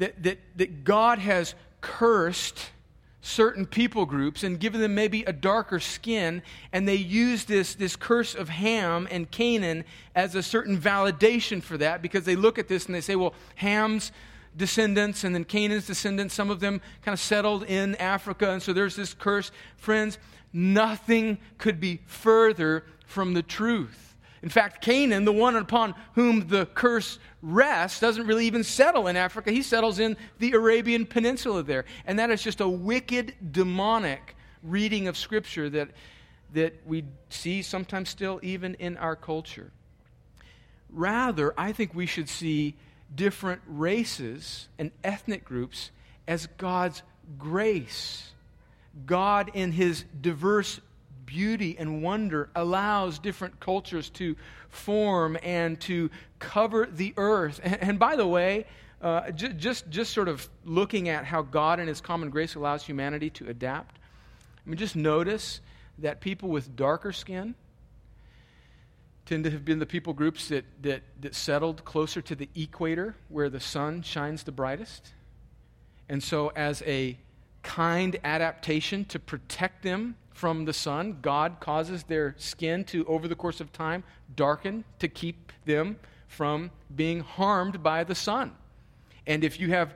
[0.00, 2.70] that, that, that God has cursed
[3.22, 7.96] certain people groups and given them maybe a darker skin, and they use this, this
[7.96, 12.68] curse of Ham and Canaan as a certain validation for that because they look at
[12.68, 14.12] this and they say, well, Ham's
[14.56, 18.72] descendants and then Canaan's descendants, some of them kind of settled in Africa, and so
[18.72, 19.50] there's this curse.
[19.76, 20.18] Friends,
[20.52, 24.09] nothing could be further from the truth.
[24.42, 29.16] In fact, Canaan, the one upon whom the curse rests, doesn't really even settle in
[29.16, 29.50] Africa.
[29.50, 31.84] He settles in the Arabian Peninsula there.
[32.06, 35.90] And that is just a wicked, demonic reading of Scripture that,
[36.54, 39.72] that we see sometimes still even in our culture.
[40.88, 42.76] Rather, I think we should see
[43.14, 45.90] different races and ethnic groups
[46.26, 47.02] as God's
[47.38, 48.32] grace.
[49.06, 50.80] God, in his diverse
[51.30, 54.34] beauty and wonder allows different cultures to
[54.68, 57.60] form and to cover the earth.
[57.62, 58.66] And, and by the way,
[59.00, 62.84] uh, j- just, just sort of looking at how God in His common grace allows
[62.84, 65.60] humanity to adapt, I mean, just notice
[65.98, 67.54] that people with darker skin
[69.24, 73.14] tend to have been the people groups that, that, that settled closer to the equator
[73.28, 75.12] where the sun shines the brightest.
[76.08, 77.16] And so, as a
[77.62, 81.18] kind adaptation to protect them from the sun.
[81.20, 84.02] God causes their skin to, over the course of time,
[84.34, 85.98] darken to keep them
[86.28, 88.52] from being harmed by the sun.
[89.26, 89.94] And if you have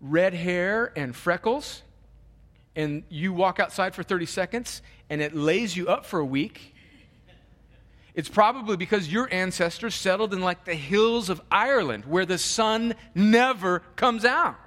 [0.00, 1.84] red hair and freckles,
[2.74, 6.74] and you walk outside for 30 seconds and it lays you up for a week,
[8.12, 12.96] it's probably because your ancestors settled in like the hills of Ireland where the sun
[13.14, 14.58] never comes out.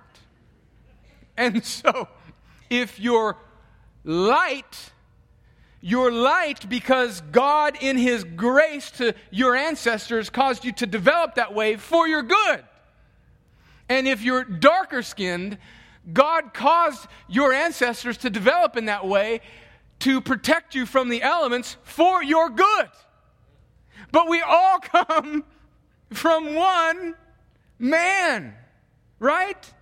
[1.35, 2.07] And so,
[2.69, 3.35] if you're
[4.05, 4.91] light
[5.81, 11.53] you're light because God, in His grace to your ancestors, caused you to develop that
[11.53, 12.63] way for your good.
[13.87, 15.57] And if you're darker skinned,
[16.11, 19.41] God caused your ancestors to develop in that way
[19.99, 22.89] to protect you from the elements for your good.
[24.11, 25.43] But we all come
[26.11, 27.15] from one
[27.77, 28.53] man,
[29.19, 29.73] right?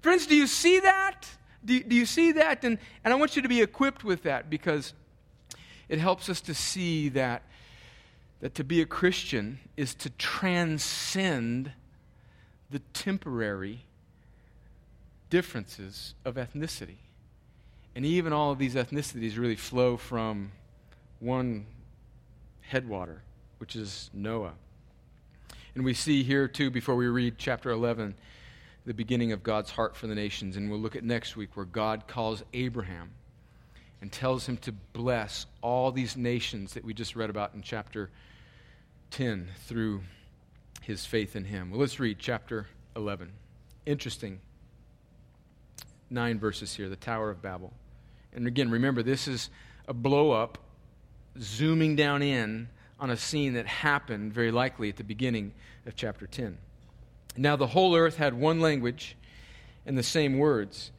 [0.00, 1.28] Friends, do you see that?
[1.64, 2.64] Do, do you see that?
[2.64, 4.94] And, and I want you to be equipped with that because
[5.88, 7.42] it helps us to see that,
[8.40, 11.72] that to be a Christian is to transcend
[12.70, 13.84] the temporary
[15.30, 16.96] differences of ethnicity.
[17.94, 20.52] And even all of these ethnicities really flow from
[21.20, 21.66] one
[22.62, 23.22] headwater,
[23.58, 24.54] which is Noah.
[25.74, 28.14] And we see here, too, before we read chapter 11,
[28.84, 30.56] the beginning of God's heart for the nations.
[30.56, 33.10] And we'll look at next week where God calls Abraham
[34.02, 38.10] and tells him to bless all these nations that we just read about in chapter
[39.12, 40.02] 10 through
[40.82, 41.70] his faith in him.
[41.70, 43.30] Well, let's read chapter 11.
[43.86, 44.40] Interesting.
[46.10, 47.72] Nine verses here, the Tower of Babel.
[48.32, 49.50] And again, remember, this is
[49.86, 50.58] a blow up,
[51.38, 55.52] zooming down in on a scene that happened very likely at the beginning
[55.86, 56.58] of chapter 10.
[57.36, 59.16] Now, the whole earth had one language
[59.86, 60.90] and the same words.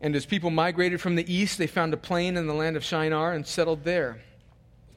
[0.00, 2.84] And as people migrated from the east, they found a plain in the land of
[2.84, 4.20] Shinar and settled there.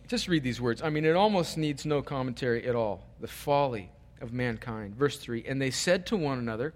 [0.07, 0.81] Just read these words.
[0.81, 3.05] I mean, it almost needs no commentary at all.
[3.19, 4.95] The folly of mankind.
[4.95, 6.73] Verse 3 And they said to one another,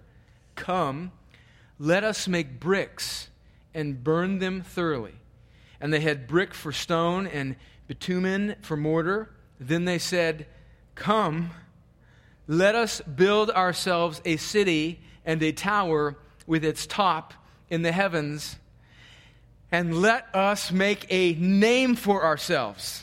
[0.54, 1.12] Come,
[1.78, 3.28] let us make bricks
[3.74, 5.14] and burn them thoroughly.
[5.80, 7.56] And they had brick for stone and
[7.88, 9.30] bitumen for mortar.
[9.60, 10.46] Then they said,
[10.94, 11.50] Come,
[12.46, 17.34] let us build ourselves a city and a tower with its top
[17.70, 18.56] in the heavens,
[19.72, 23.02] and let us make a name for ourselves,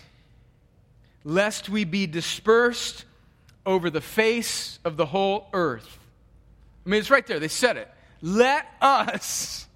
[1.23, 3.05] lest we be dispersed
[3.65, 5.99] over the face of the whole earth.
[6.85, 7.39] I mean, it's right there.
[7.39, 7.89] They said it.
[8.21, 9.67] Let us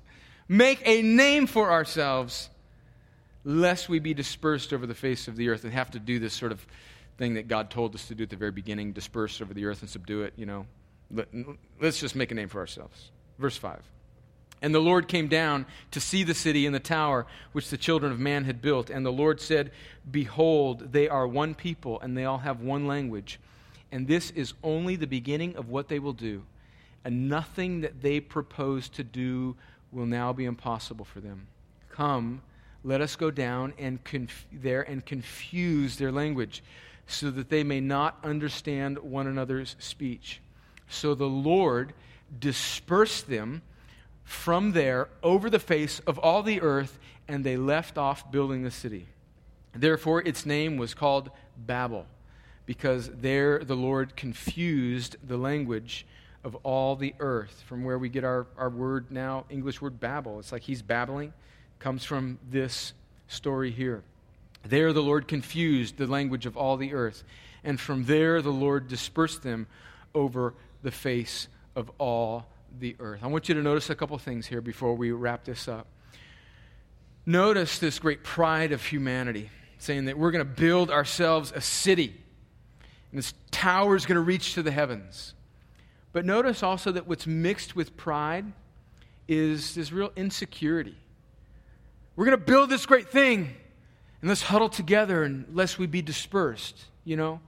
[0.48, 2.50] make a name for ourselves,
[3.44, 6.34] lest we be dispersed over the face of the earth and have to do this
[6.34, 6.66] sort of
[7.18, 9.82] thing that God told us to do at the very beginning disperse over the earth
[9.82, 10.66] and subdue it, you know.
[11.12, 11.28] Let,
[11.82, 13.12] us just make a name for ourselves.
[13.38, 13.80] Verse 5.
[14.66, 18.12] And the Lord came down to see the city and the tower which the children
[18.12, 18.90] of man had built.
[18.90, 19.70] And the Lord said,
[20.10, 23.40] Behold, they are one people, and they all have one language.
[23.92, 26.42] And this is only the beginning of what they will do.
[27.04, 29.56] And nothing that they propose to do
[29.92, 31.46] will now be impossible for them.
[31.92, 32.42] Come,
[32.84, 36.64] let us go down and conf- there and confuse their language,
[37.06, 40.42] so that they may not understand one another's speech.
[40.90, 41.94] So the Lord
[42.40, 43.62] dispersed them
[44.26, 48.72] from there over the face of all the earth, and they left off building the
[48.72, 49.08] city.
[49.74, 52.08] Therefore, its name was called Babel,
[52.66, 56.06] because there the Lord confused the language
[56.44, 60.40] of all the earth, from where we get our, our word now, English word babble.
[60.40, 61.34] It's like he's babbling,
[61.80, 62.94] comes from this
[63.28, 64.04] story here.
[64.64, 67.24] There the Lord confused the language of all the earth,
[67.64, 69.68] and from there the Lord dispersed them
[70.14, 72.48] over the face of all
[72.80, 73.22] the earth.
[73.24, 75.88] I want you to notice a couple things here before we wrap this up.
[77.26, 79.50] Notice this great pride of humanity,
[79.80, 82.16] saying that we're going to build ourselves a city,
[83.12, 85.34] and this tower is going to reach to the heavens.
[86.14, 88.46] But notice also that what's mixed with pride
[89.28, 90.96] is this real insecurity.
[92.16, 93.56] We're going to build this great thing,
[94.22, 97.40] and let's huddle together, and lest we be dispersed, you know?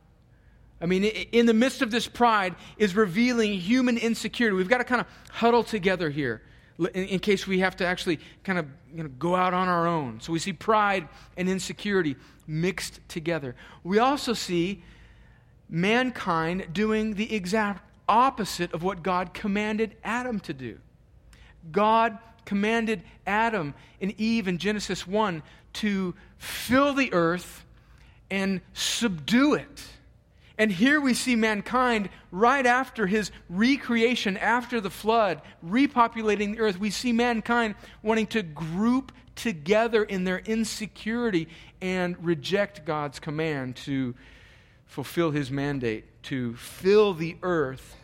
[0.80, 4.56] I mean, in the midst of this pride is revealing human insecurity.
[4.56, 6.42] We've got to kind of huddle together here
[6.94, 10.20] in, case we have to actually kind of you know, go out on our own.
[10.22, 12.16] So we see pride and insecurity
[12.46, 13.56] mixed together.
[13.84, 14.84] We also see
[15.70, 20.80] mankind doing the exact opposite of what God commanded Adam to do.
[21.72, 27.66] God commanded Adam and Eve in Genesis 1 to fill the earth
[28.30, 29.84] and subdue it.
[30.58, 36.80] And here we see mankind right after his recreation, after the flood, repopulating the earth.
[36.80, 41.48] We see mankind wanting to group together in their insecurity
[41.80, 44.16] and reject God's command to
[44.88, 47.96] fulfill his mandate, to fill the earth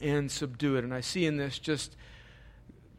[0.00, 0.84] and subdue it.
[0.84, 1.96] And I see in this just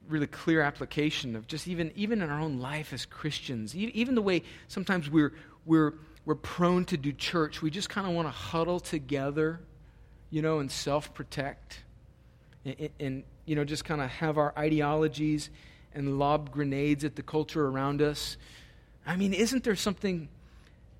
[0.08, 4.22] really clear application of just even, even in our own life as Christians, even the
[4.22, 5.34] way sometimes we're,
[5.66, 5.94] we're
[6.30, 7.64] we're prone to do church.
[7.64, 9.60] We just kind of want to huddle together,
[10.30, 11.82] you know, and self protect.
[12.64, 15.50] And, and, you know, just kind of have our ideologies
[15.96, 18.38] and lob grenades at the culture around us.
[19.08, 20.30] I mean, isn't there something,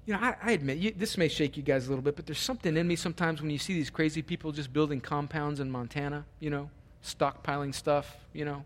[0.08, 2.26] you know, I, I admit, you, this may shake you guys a little bit, but
[2.26, 5.70] there's something in me sometimes when you see these crazy people just building compounds in
[5.70, 6.72] Montana, you know,
[7.06, 8.64] stockpiling stuff, you know.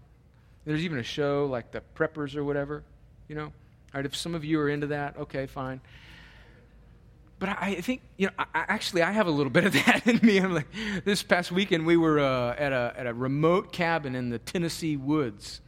[0.63, 2.83] There's even a show like the Preppers or whatever,
[3.27, 3.47] you know.
[3.47, 3.51] All
[3.95, 5.81] right, if some of you are into that, okay, fine.
[7.43, 10.25] But I think, you know, I, actually, I have a little bit of that in
[10.25, 10.37] me.
[10.37, 10.67] I'm like,
[11.03, 14.95] this past weekend, we were uh, at, a, at a remote cabin in the Tennessee
[14.95, 15.59] woods.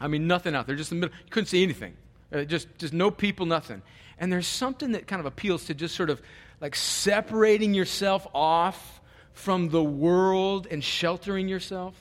[0.00, 1.18] I mean, nothing out there, just in the middle.
[1.24, 1.96] You couldn't see anything.
[2.32, 3.82] Uh, just, just no people, nothing.
[4.18, 6.22] And there's something that kind of appeals to just sort of
[6.60, 9.00] like separating yourself off
[9.32, 12.00] from the world and sheltering yourself.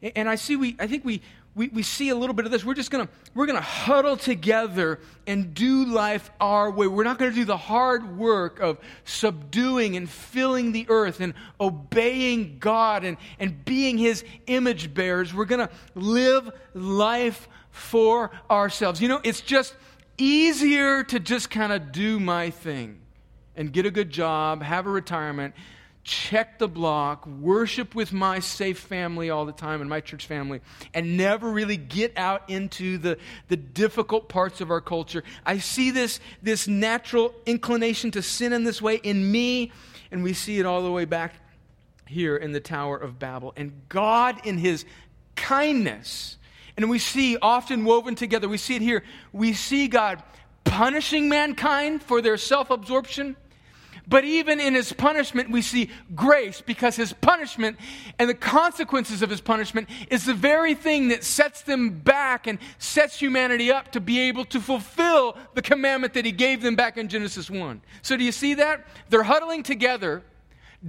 [0.00, 1.20] And, and I see we, I think we,
[1.56, 2.66] we, we see a little bit of this.
[2.66, 6.86] We're just to we're to huddle together and do life our way.
[6.86, 12.58] We're not to do the hard work of subduing and filling the earth and obeying
[12.60, 15.32] God and, and being his image bearers.
[15.32, 19.00] We're to live life for ourselves.
[19.00, 19.74] You know, it's just
[20.18, 23.00] easier to just kind of do my thing
[23.56, 25.54] and get a good job, have a retirement,
[26.06, 30.60] check the block, worship with my safe family all the time and my church family,
[30.94, 35.24] and never really get out into the, the difficult parts of our culture.
[35.44, 39.72] I see this, this natural inclination to sin in this way in me,
[40.12, 41.34] and we see it all the way back
[42.06, 43.52] here in the Tower of Babel.
[43.56, 44.84] And God, in His
[45.34, 46.38] kindness,
[46.76, 49.02] and we see often woven together, we see it here,
[49.32, 50.22] we see God
[50.62, 53.34] punishing mankind for their self absorption
[54.08, 57.76] but even in his punishment, we see grace because his punishment
[58.18, 62.60] and the consequences of his punishment is the very thing that sets them back and
[62.78, 66.96] sets humanity up to be able to fulfill the commandment that he gave them back
[66.96, 67.82] in Genesis 1.
[68.02, 68.86] So, do you see that?
[69.08, 70.22] They're huddling together,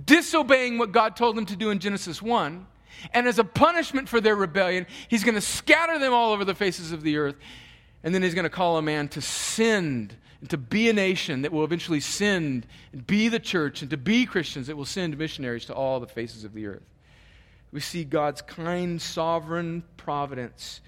[0.05, 2.67] disobeying what God told them to do in Genesis 1.
[3.13, 6.55] And as a punishment for their rebellion, he's going to scatter them all over the
[6.55, 7.35] faces of the earth.
[8.07, 11.41] And then he's going to call a man to send and to be a nation
[11.41, 15.17] that will eventually send and be the church and to be Christians that will send
[15.17, 16.85] missionaries to all the faces of the earth.
[17.73, 20.79] We see God's kind, sovereign providence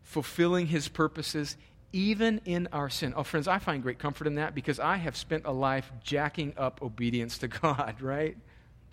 [0.00, 1.58] fulfilling his purposes
[1.92, 3.12] even in our sin.
[3.14, 6.54] Oh, friends, I find great comfort in that because I have spent a life jacking
[6.56, 8.38] up obedience to God, right?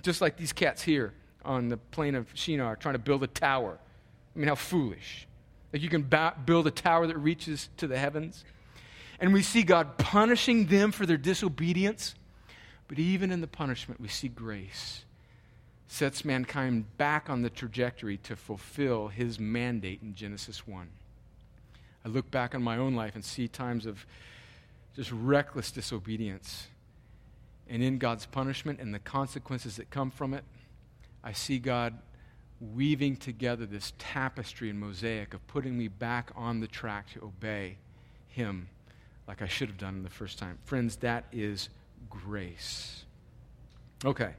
[0.03, 1.13] Just like these cats here
[1.45, 3.79] on the plain of Shinar trying to build a tower.
[4.35, 5.25] I mean, how foolish.
[5.71, 8.43] Like you can ba- build a tower that reaches to the heavens
[9.19, 12.15] and we see God punishing them for their disobedience.
[12.87, 15.03] But even in the punishment, we see grace
[15.91, 20.87] sets mankind back on the trajectory to fulfill his mandate in Genesis 1.
[22.05, 24.05] I look back on my own life and see times of
[24.95, 26.67] just reckless disobedience.
[27.67, 30.43] And in God's punishment and the consequences that come from it,
[31.23, 31.97] I see God
[32.59, 37.77] weaving together this tapestry and mosaic of putting me back on the track to obey
[38.27, 38.69] Him
[39.27, 40.57] like I should have done the first time.
[40.65, 41.69] Friends, that is
[42.09, 43.05] grace.
[44.03, 44.31] Okay.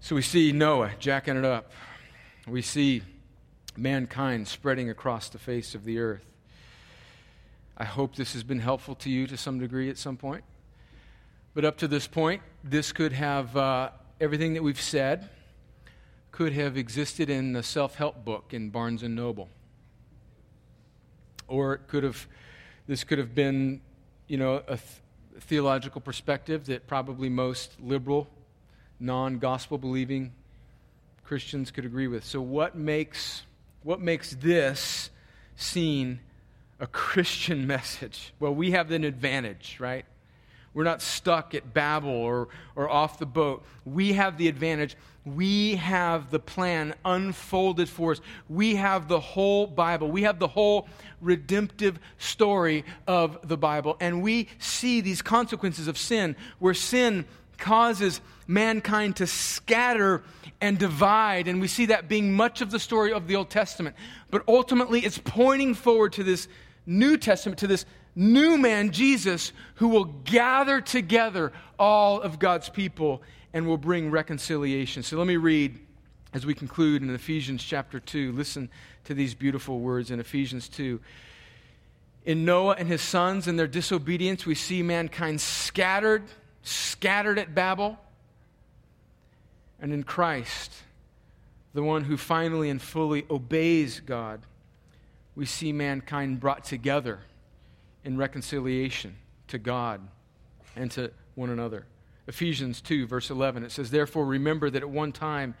[0.00, 1.72] So we see Noah jacking it up.
[2.48, 3.02] We see
[3.76, 6.24] mankind spreading across the face of the earth.
[7.76, 10.44] I hope this has been helpful to you to some degree at some point.
[11.54, 15.28] But up to this point, this could have uh, everything that we've said
[16.32, 19.48] could have existed in the self-help book in Barnes and Noble,
[21.48, 22.26] or it could have.
[22.86, 23.80] This could have been,
[24.26, 24.80] you know, a th-
[25.40, 28.28] theological perspective that probably most liberal
[28.98, 30.32] non gospel believing
[31.24, 32.24] Christians could agree with.
[32.24, 33.44] So, what makes,
[33.82, 35.10] what makes this
[35.56, 36.20] scene
[36.78, 38.32] a Christian message?
[38.40, 40.04] Well, we have an advantage, right?
[40.72, 43.64] We're not stuck at Babel or, or off the boat.
[43.84, 44.96] We have the advantage.
[45.24, 48.20] We have the plan unfolded for us.
[48.48, 50.10] We have the whole Bible.
[50.10, 50.88] We have the whole
[51.20, 53.96] redemptive story of the Bible.
[54.00, 57.26] And we see these consequences of sin, where sin
[57.58, 60.22] causes mankind to scatter
[60.60, 61.48] and divide.
[61.48, 63.96] And we see that being much of the story of the Old Testament.
[64.30, 66.48] But ultimately, it's pointing forward to this
[66.86, 67.84] New Testament, to this
[68.14, 75.02] new man, Jesus, who will gather together all of God's people and will bring reconciliation.
[75.02, 75.78] So let me read
[76.32, 78.32] as we conclude in Ephesians chapter 2.
[78.32, 78.68] Listen
[79.04, 81.00] to these beautiful words in Ephesians 2.
[82.26, 86.24] In Noah and his sons and their disobedience, we see mankind scattered
[86.62, 87.98] scattered at Babel,
[89.80, 90.72] and in Christ,
[91.72, 94.40] the one who finally and fully obeys God,
[95.34, 97.20] we see mankind brought together
[98.04, 99.16] in reconciliation
[99.48, 100.00] to God
[100.76, 101.86] and to one another.
[102.26, 105.54] Ephesians 2, verse 11, it says, Therefore, remember that at one time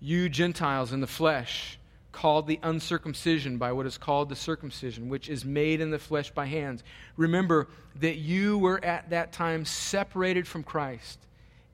[0.00, 1.78] you Gentiles in the flesh,
[2.12, 6.30] called the uncircumcision by what is called the circumcision, which is made in the flesh
[6.30, 6.84] by hands.
[7.16, 11.18] Remember that you were at that time separated from Christ,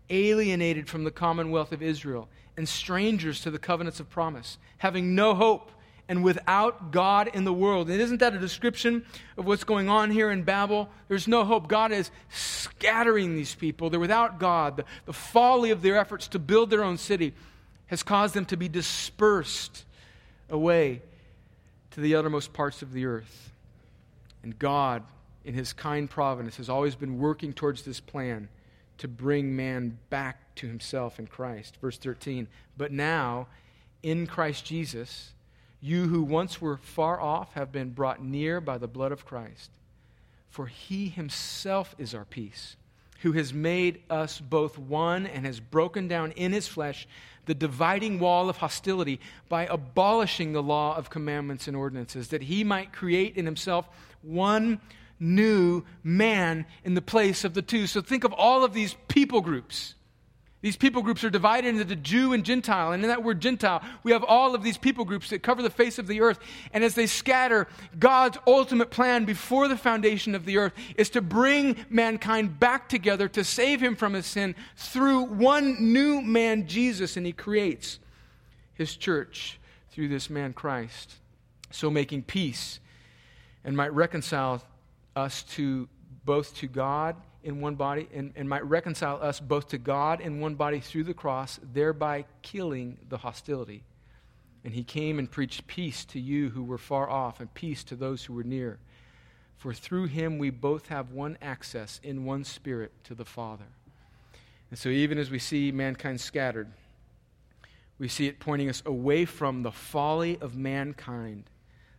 [0.09, 5.35] alienated from the commonwealth of Israel, and strangers to the covenants of promise, having no
[5.35, 5.73] hope
[6.09, 7.91] and without God in the world.
[7.91, 9.05] And isn't that a description
[9.37, 10.89] of what's going on here in Babel?
[11.09, 11.69] There's no hope.
[11.69, 13.91] God is scattering these people.
[13.91, 14.79] They're without God.
[14.79, 17.35] The, the folly of their efforts to build their own city
[17.89, 19.85] has caused them to be dispersed
[20.49, 21.03] away
[21.91, 23.53] to the uttermost parts of the earth.
[24.43, 25.03] And God,
[25.45, 28.49] in his kind providence, has always been working towards this plan
[28.99, 31.77] to bring man back to himself in Christ.
[31.81, 32.49] Verse 13.
[32.77, 33.47] But now,
[34.03, 35.33] in Christ Jesus,
[35.81, 39.71] you who once were far off have been brought near by the blood of Christ.
[40.49, 42.77] For he himself is our peace,
[43.21, 47.07] who has made us both one and has broken down in his flesh
[47.47, 52.65] the dividing wall of hostility by abolishing the law of commandments and ordinances, that he
[52.65, 53.89] might create in himself
[54.23, 54.81] one
[55.21, 57.87] new man in the place of the two.
[57.87, 59.95] So think of all of these people groups
[60.61, 62.91] these people groups are divided into the Jew and Gentile.
[62.91, 65.71] And in that word Gentile, we have all of these people groups that cover the
[65.71, 66.41] face of the earth.
[66.73, 71.21] And as they scatter, God's ultimate plan before the foundation of the earth is to
[71.21, 77.17] bring mankind back together to save him from his sin through one new man, Jesus.
[77.17, 78.01] And he creates
[78.75, 79.61] his church
[79.93, 81.15] through this man, Christ.
[81.71, 82.81] So making peace
[83.65, 84.65] and might reconcile
[85.15, 85.89] us to
[86.25, 87.15] both to God
[87.49, 91.05] in one body and, and might reconcile us both to God in one body through
[91.05, 93.83] the cross, thereby killing the hostility.
[94.65, 97.97] And he came and preached peace to you who were far off and peace to
[97.97, 98.79] those who were near.
[99.57, 103.65] For through him we both have one access in one spirit to the Father.
[104.71, 106.71] And so, even as we see mankind scattered,
[107.99, 111.45] we see it pointing us away from the folly of mankind,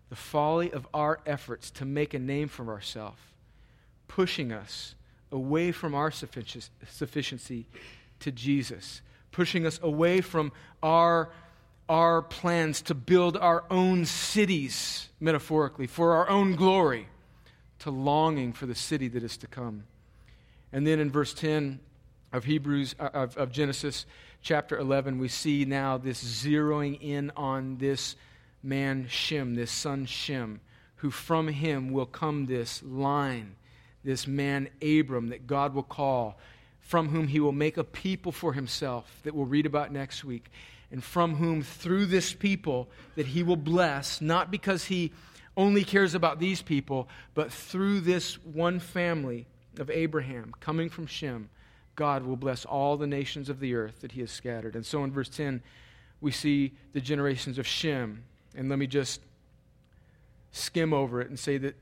[0.09, 3.19] the folly of our efforts to make a name for ourselves,
[4.07, 4.93] pushing us
[5.31, 7.65] away from our sufficiency
[8.19, 9.01] to Jesus,
[9.31, 10.51] pushing us away from
[10.81, 11.29] our,
[11.87, 17.07] our plans to build our own cities, metaphorically, for our own glory,
[17.79, 19.83] to longing for the city that is to come.
[20.71, 21.79] And then in verse 10
[22.31, 24.05] of Hebrews, uh, of, of Genesis
[24.41, 28.15] chapter 11, we see now this zeroing in on this
[28.61, 30.59] man Shem, this son Shem,
[30.97, 33.55] who from him will come this line
[34.03, 36.37] this man Abram that God will call,
[36.79, 40.49] from whom he will make a people for himself that we'll read about next week,
[40.91, 45.11] and from whom through this people that he will bless, not because he
[45.55, 49.45] only cares about these people, but through this one family
[49.77, 51.49] of Abraham coming from Shem,
[51.95, 54.75] God will bless all the nations of the earth that he has scattered.
[54.75, 55.61] And so in verse 10,
[56.21, 58.23] we see the generations of Shem.
[58.55, 59.21] And let me just
[60.51, 61.75] skim over it and say that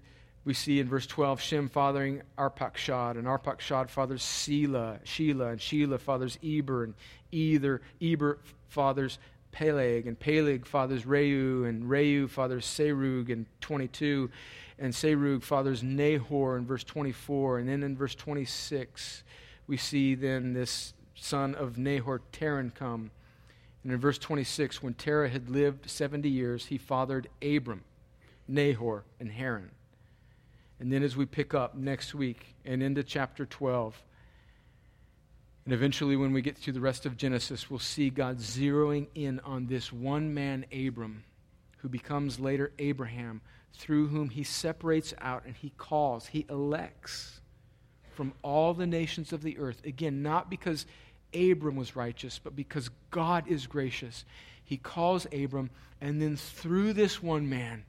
[0.47, 5.99] we see in verse 12 Shem fathering Arpachshad, and Arpachshad fathers Selah, Shelah, and Shelah
[5.99, 6.93] fathers Eber, and
[7.33, 8.39] Either, Eber
[8.69, 9.19] fathers
[9.51, 14.29] Peleg, and Peleg fathers Reu, and Reu fathers Serug in 22,
[14.79, 19.23] and Serug fathers Nahor in verse 24, and then in verse 26
[19.67, 23.11] we see then this son of Nahor, Terah, come.
[23.83, 27.83] And in verse 26, when Terah had lived 70 years, he fathered Abram,
[28.47, 29.71] Nahor, and Haran.
[30.79, 34.01] And then as we pick up next week and into chapter 12,
[35.65, 39.39] and eventually when we get through the rest of Genesis, we'll see God zeroing in
[39.41, 41.23] on this one man, Abram,
[41.79, 43.41] who becomes later Abraham,
[43.73, 47.41] through whom he separates out and he calls, he elects
[48.13, 49.83] from all the nations of the earth.
[49.83, 50.85] Again, not because
[51.33, 54.25] Abram was righteous, but because God is gracious.
[54.63, 55.69] He calls Abram,
[56.01, 57.83] and then through this one man,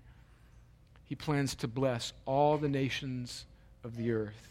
[1.08, 3.46] he plans to bless all the nations
[3.82, 4.48] of the earth.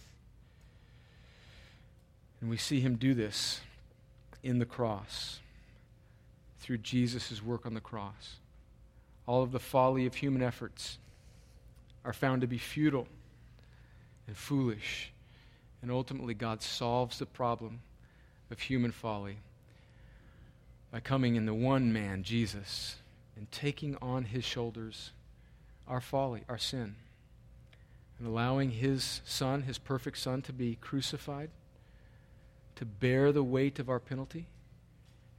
[2.41, 3.61] And we see him do this
[4.43, 5.39] in the cross,
[6.59, 8.37] through Jesus' work on the cross.
[9.25, 10.97] All of the folly of human efforts
[12.03, 13.07] are found to be futile
[14.25, 15.11] and foolish.
[15.81, 17.81] And ultimately, God solves the problem
[18.49, 19.37] of human folly
[20.91, 22.95] by coming in the one man, Jesus,
[23.35, 25.11] and taking on his shoulders
[25.87, 26.95] our folly, our sin,
[28.19, 31.49] and allowing His Son, His perfect Son, to be crucified,
[32.75, 34.47] to bear the weight of our penalty,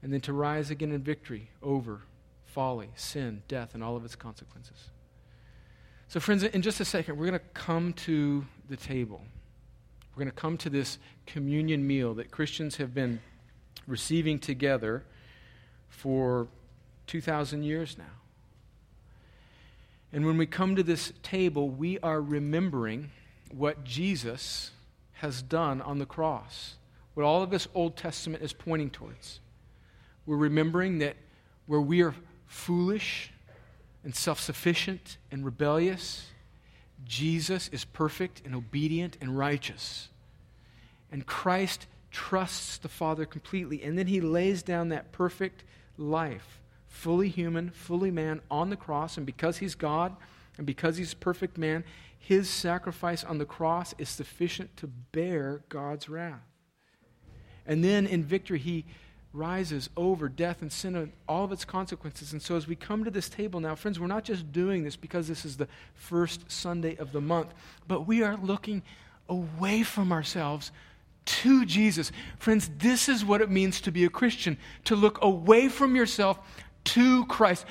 [0.02, 2.02] and then to rise again in victory over
[2.44, 4.90] folly, sin, death, and all of its consequences.
[6.08, 9.22] So, friends, in just a second, we're going to come to the table.
[10.14, 13.20] We're going to come to this communion meal that Christians have been
[13.86, 15.04] receiving together
[15.88, 16.48] for
[17.06, 18.17] 2,000 years now.
[20.12, 23.10] And when we come to this table, we are remembering
[23.50, 24.70] what Jesus
[25.12, 26.76] has done on the cross,
[27.14, 29.40] what all of this Old Testament is pointing towards.
[30.24, 31.16] We're remembering that
[31.66, 32.14] where we are
[32.46, 33.30] foolish
[34.04, 36.26] and self sufficient and rebellious,
[37.04, 40.08] Jesus is perfect and obedient and righteous.
[41.10, 43.82] And Christ trusts the Father completely.
[43.82, 45.64] And then he lays down that perfect
[45.96, 46.60] life
[46.98, 49.16] fully human, fully man on the cross.
[49.16, 50.16] And because he's God
[50.56, 51.84] and because he's perfect man,
[52.18, 56.42] his sacrifice on the cross is sufficient to bear God's wrath.
[57.66, 58.84] And then in victory, he
[59.32, 62.32] rises over death and sin and all of its consequences.
[62.32, 64.96] And so as we come to this table now, friends, we're not just doing this
[64.96, 67.54] because this is the first Sunday of the month,
[67.86, 68.82] but we are looking
[69.28, 70.72] away from ourselves
[71.26, 72.10] to Jesus.
[72.38, 76.38] Friends, this is what it means to be a Christian, to look away from yourself
[76.84, 77.64] to Christ.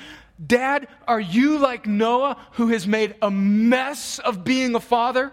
[0.44, 5.32] Dad, are you like Noah who has made a mess of being a father?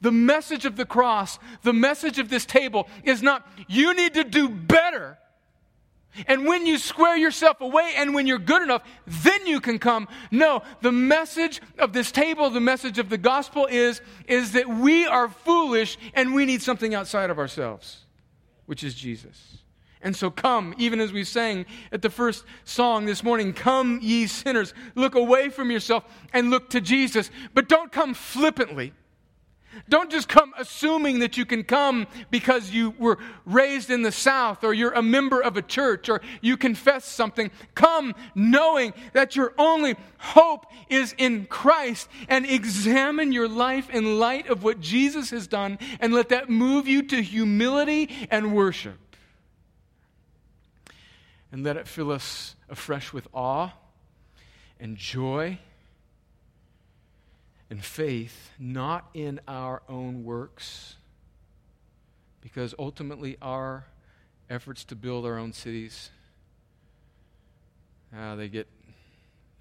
[0.00, 4.24] The message of the cross, the message of this table is not you need to
[4.24, 5.18] do better.
[6.26, 10.08] And when you square yourself away and when you're good enough, then you can come.
[10.30, 15.06] No, the message of this table, the message of the gospel is, is that we
[15.06, 18.06] are foolish and we need something outside of ourselves,
[18.66, 19.59] which is Jesus.
[20.02, 24.26] And so come, even as we sang at the first song this morning, come ye
[24.26, 27.30] sinners, look away from yourself and look to Jesus.
[27.52, 28.94] But don't come flippantly.
[29.88, 34.64] Don't just come assuming that you can come because you were raised in the South
[34.64, 37.50] or you're a member of a church or you confess something.
[37.74, 44.48] Come knowing that your only hope is in Christ and examine your life in light
[44.48, 48.98] of what Jesus has done and let that move you to humility and worship
[51.52, 53.72] and let it fill us afresh with awe
[54.78, 55.58] and joy
[57.68, 60.96] and faith, not in our own works,
[62.40, 63.86] because ultimately our
[64.48, 66.10] efforts to build our own cities,
[68.16, 68.66] uh, they get,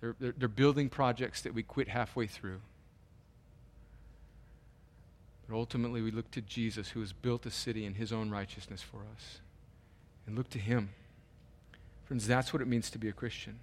[0.02, 2.62] they're, they're, they're building projects that we quit halfway through.
[5.48, 8.82] But ultimately, we look to Jesus, who has built a city in his own righteousness
[8.82, 9.40] for us,
[10.26, 10.90] and look to him
[12.10, 13.60] Friends, that's what it means to be a Christian.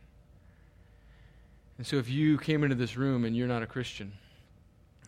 [1.79, 4.13] And so if you came into this room and you're not a Christian,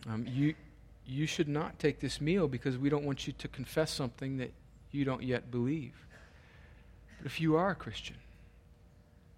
[0.09, 0.55] um, you,
[1.07, 4.51] you should not take this meal because we don't want you to confess something that
[4.91, 5.93] you don't yet believe.
[7.17, 8.17] But if you are a Christian,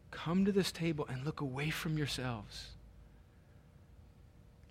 [0.10, 2.70] come to this table and look away from yourselves.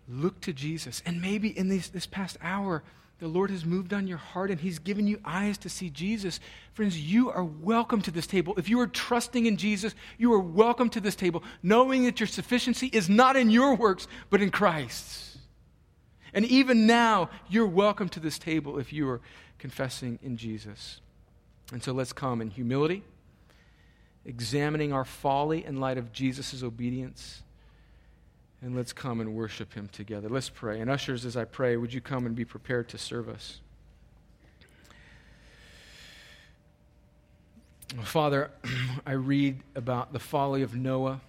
[0.08, 1.04] Look to Jesus.
[1.06, 2.82] And maybe in this, this past hour,
[3.20, 6.40] the Lord has moved on your heart and He's given you eyes to see Jesus.
[6.72, 8.54] Friends, you are welcome to this table.
[8.56, 12.26] If you are trusting in Jesus, you are welcome to this table, knowing that your
[12.26, 15.36] sufficiency is not in your works, but in Christ's.
[16.32, 19.20] And even now, you're welcome to this table if you are
[19.58, 21.00] confessing in Jesus.
[21.72, 23.02] And so let's come in humility,
[24.24, 27.42] examining our folly in light of Jesus' obedience.
[28.62, 30.28] And let's come and worship him together.
[30.28, 30.80] Let's pray.
[30.80, 33.60] And ushers, as I pray, would you come and be prepared to serve us?
[38.02, 38.50] Father,
[39.06, 41.20] I read about the folly of Noah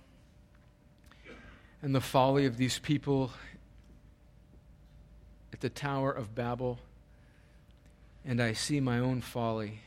[1.81, 3.31] and the folly of these people
[5.53, 6.79] at the Tower of Babel,
[8.23, 9.79] and I see my own folly.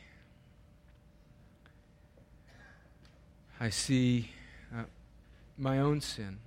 [3.59, 4.31] I see
[4.75, 4.83] uh,
[5.57, 6.39] my own sin.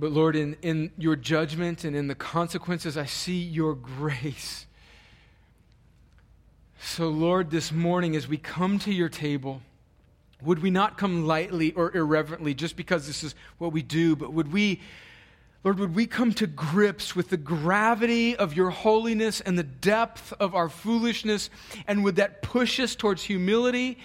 [0.00, 4.64] But Lord, in, in your judgment and in the consequences, I see your grace.
[6.80, 9.60] So, Lord, this morning as we come to your table,
[10.40, 14.32] would we not come lightly or irreverently just because this is what we do, but
[14.32, 14.80] would we,
[15.64, 20.32] Lord, would we come to grips with the gravity of your holiness and the depth
[20.40, 21.50] of our foolishness?
[21.86, 23.98] And would that push us towards humility?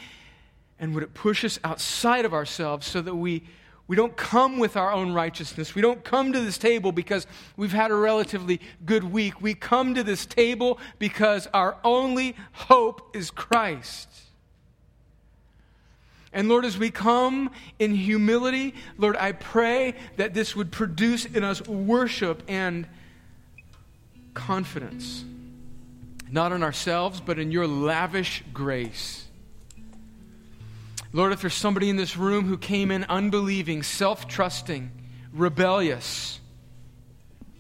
[0.78, 3.44] And would it push us outside of ourselves so that we
[3.88, 5.76] we don't come with our own righteousness.
[5.76, 9.42] We don't come to this table because we've had a relatively good week.
[9.42, 14.10] We come to this table because our only hope is Christ.
[16.34, 21.44] And Lord, as we come in humility, Lord, I pray that this would produce in
[21.44, 22.88] us worship and
[24.34, 25.24] confidence,
[26.30, 29.25] not in ourselves, but in your lavish grace.
[31.16, 34.92] Lord, if there's somebody in this room who came in unbelieving, self trusting,
[35.32, 36.42] rebellious,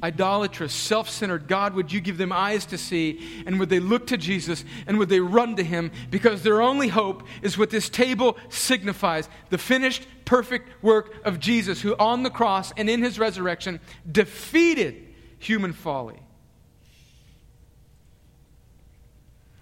[0.03, 3.43] idolatrous, self centered, God, would you give them eyes to see?
[3.45, 5.93] And would they look to Jesus and would they run to him?
[6.11, 11.81] Because their only hope is what this table signifies the finished, perfect work of Jesus,
[11.81, 13.79] who on the cross and in his resurrection
[14.11, 15.01] defeated
[15.39, 16.19] human folly.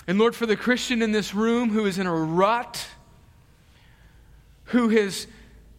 [0.08, 2.88] And Lord, for the Christian in this room who is in a rut,
[4.66, 5.28] who has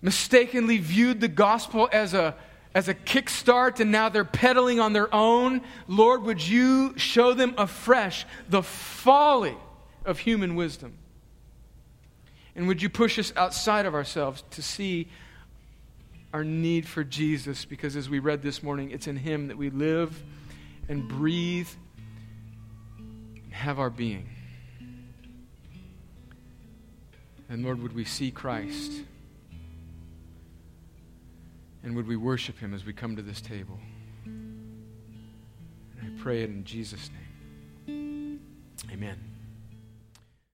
[0.02, 2.34] mistakenly viewed the gospel as a
[2.74, 5.60] as a kickstart and now they're pedaling on their own.
[5.86, 9.56] Lord, would you show them afresh the folly
[10.04, 10.94] of human wisdom?
[12.56, 15.08] And would you push us outside of ourselves to see
[16.32, 17.64] our need for Jesus?
[17.64, 20.22] Because as we read this morning, it's in Him that we live
[20.88, 21.68] and breathe
[22.98, 24.28] and have our being.
[27.54, 29.04] And Lord, would we see Christ?
[31.84, 33.78] And would we worship him as we come to this table?
[34.24, 34.82] And
[36.02, 37.10] I pray it in Jesus'
[37.86, 38.40] name.
[38.90, 39.33] Amen.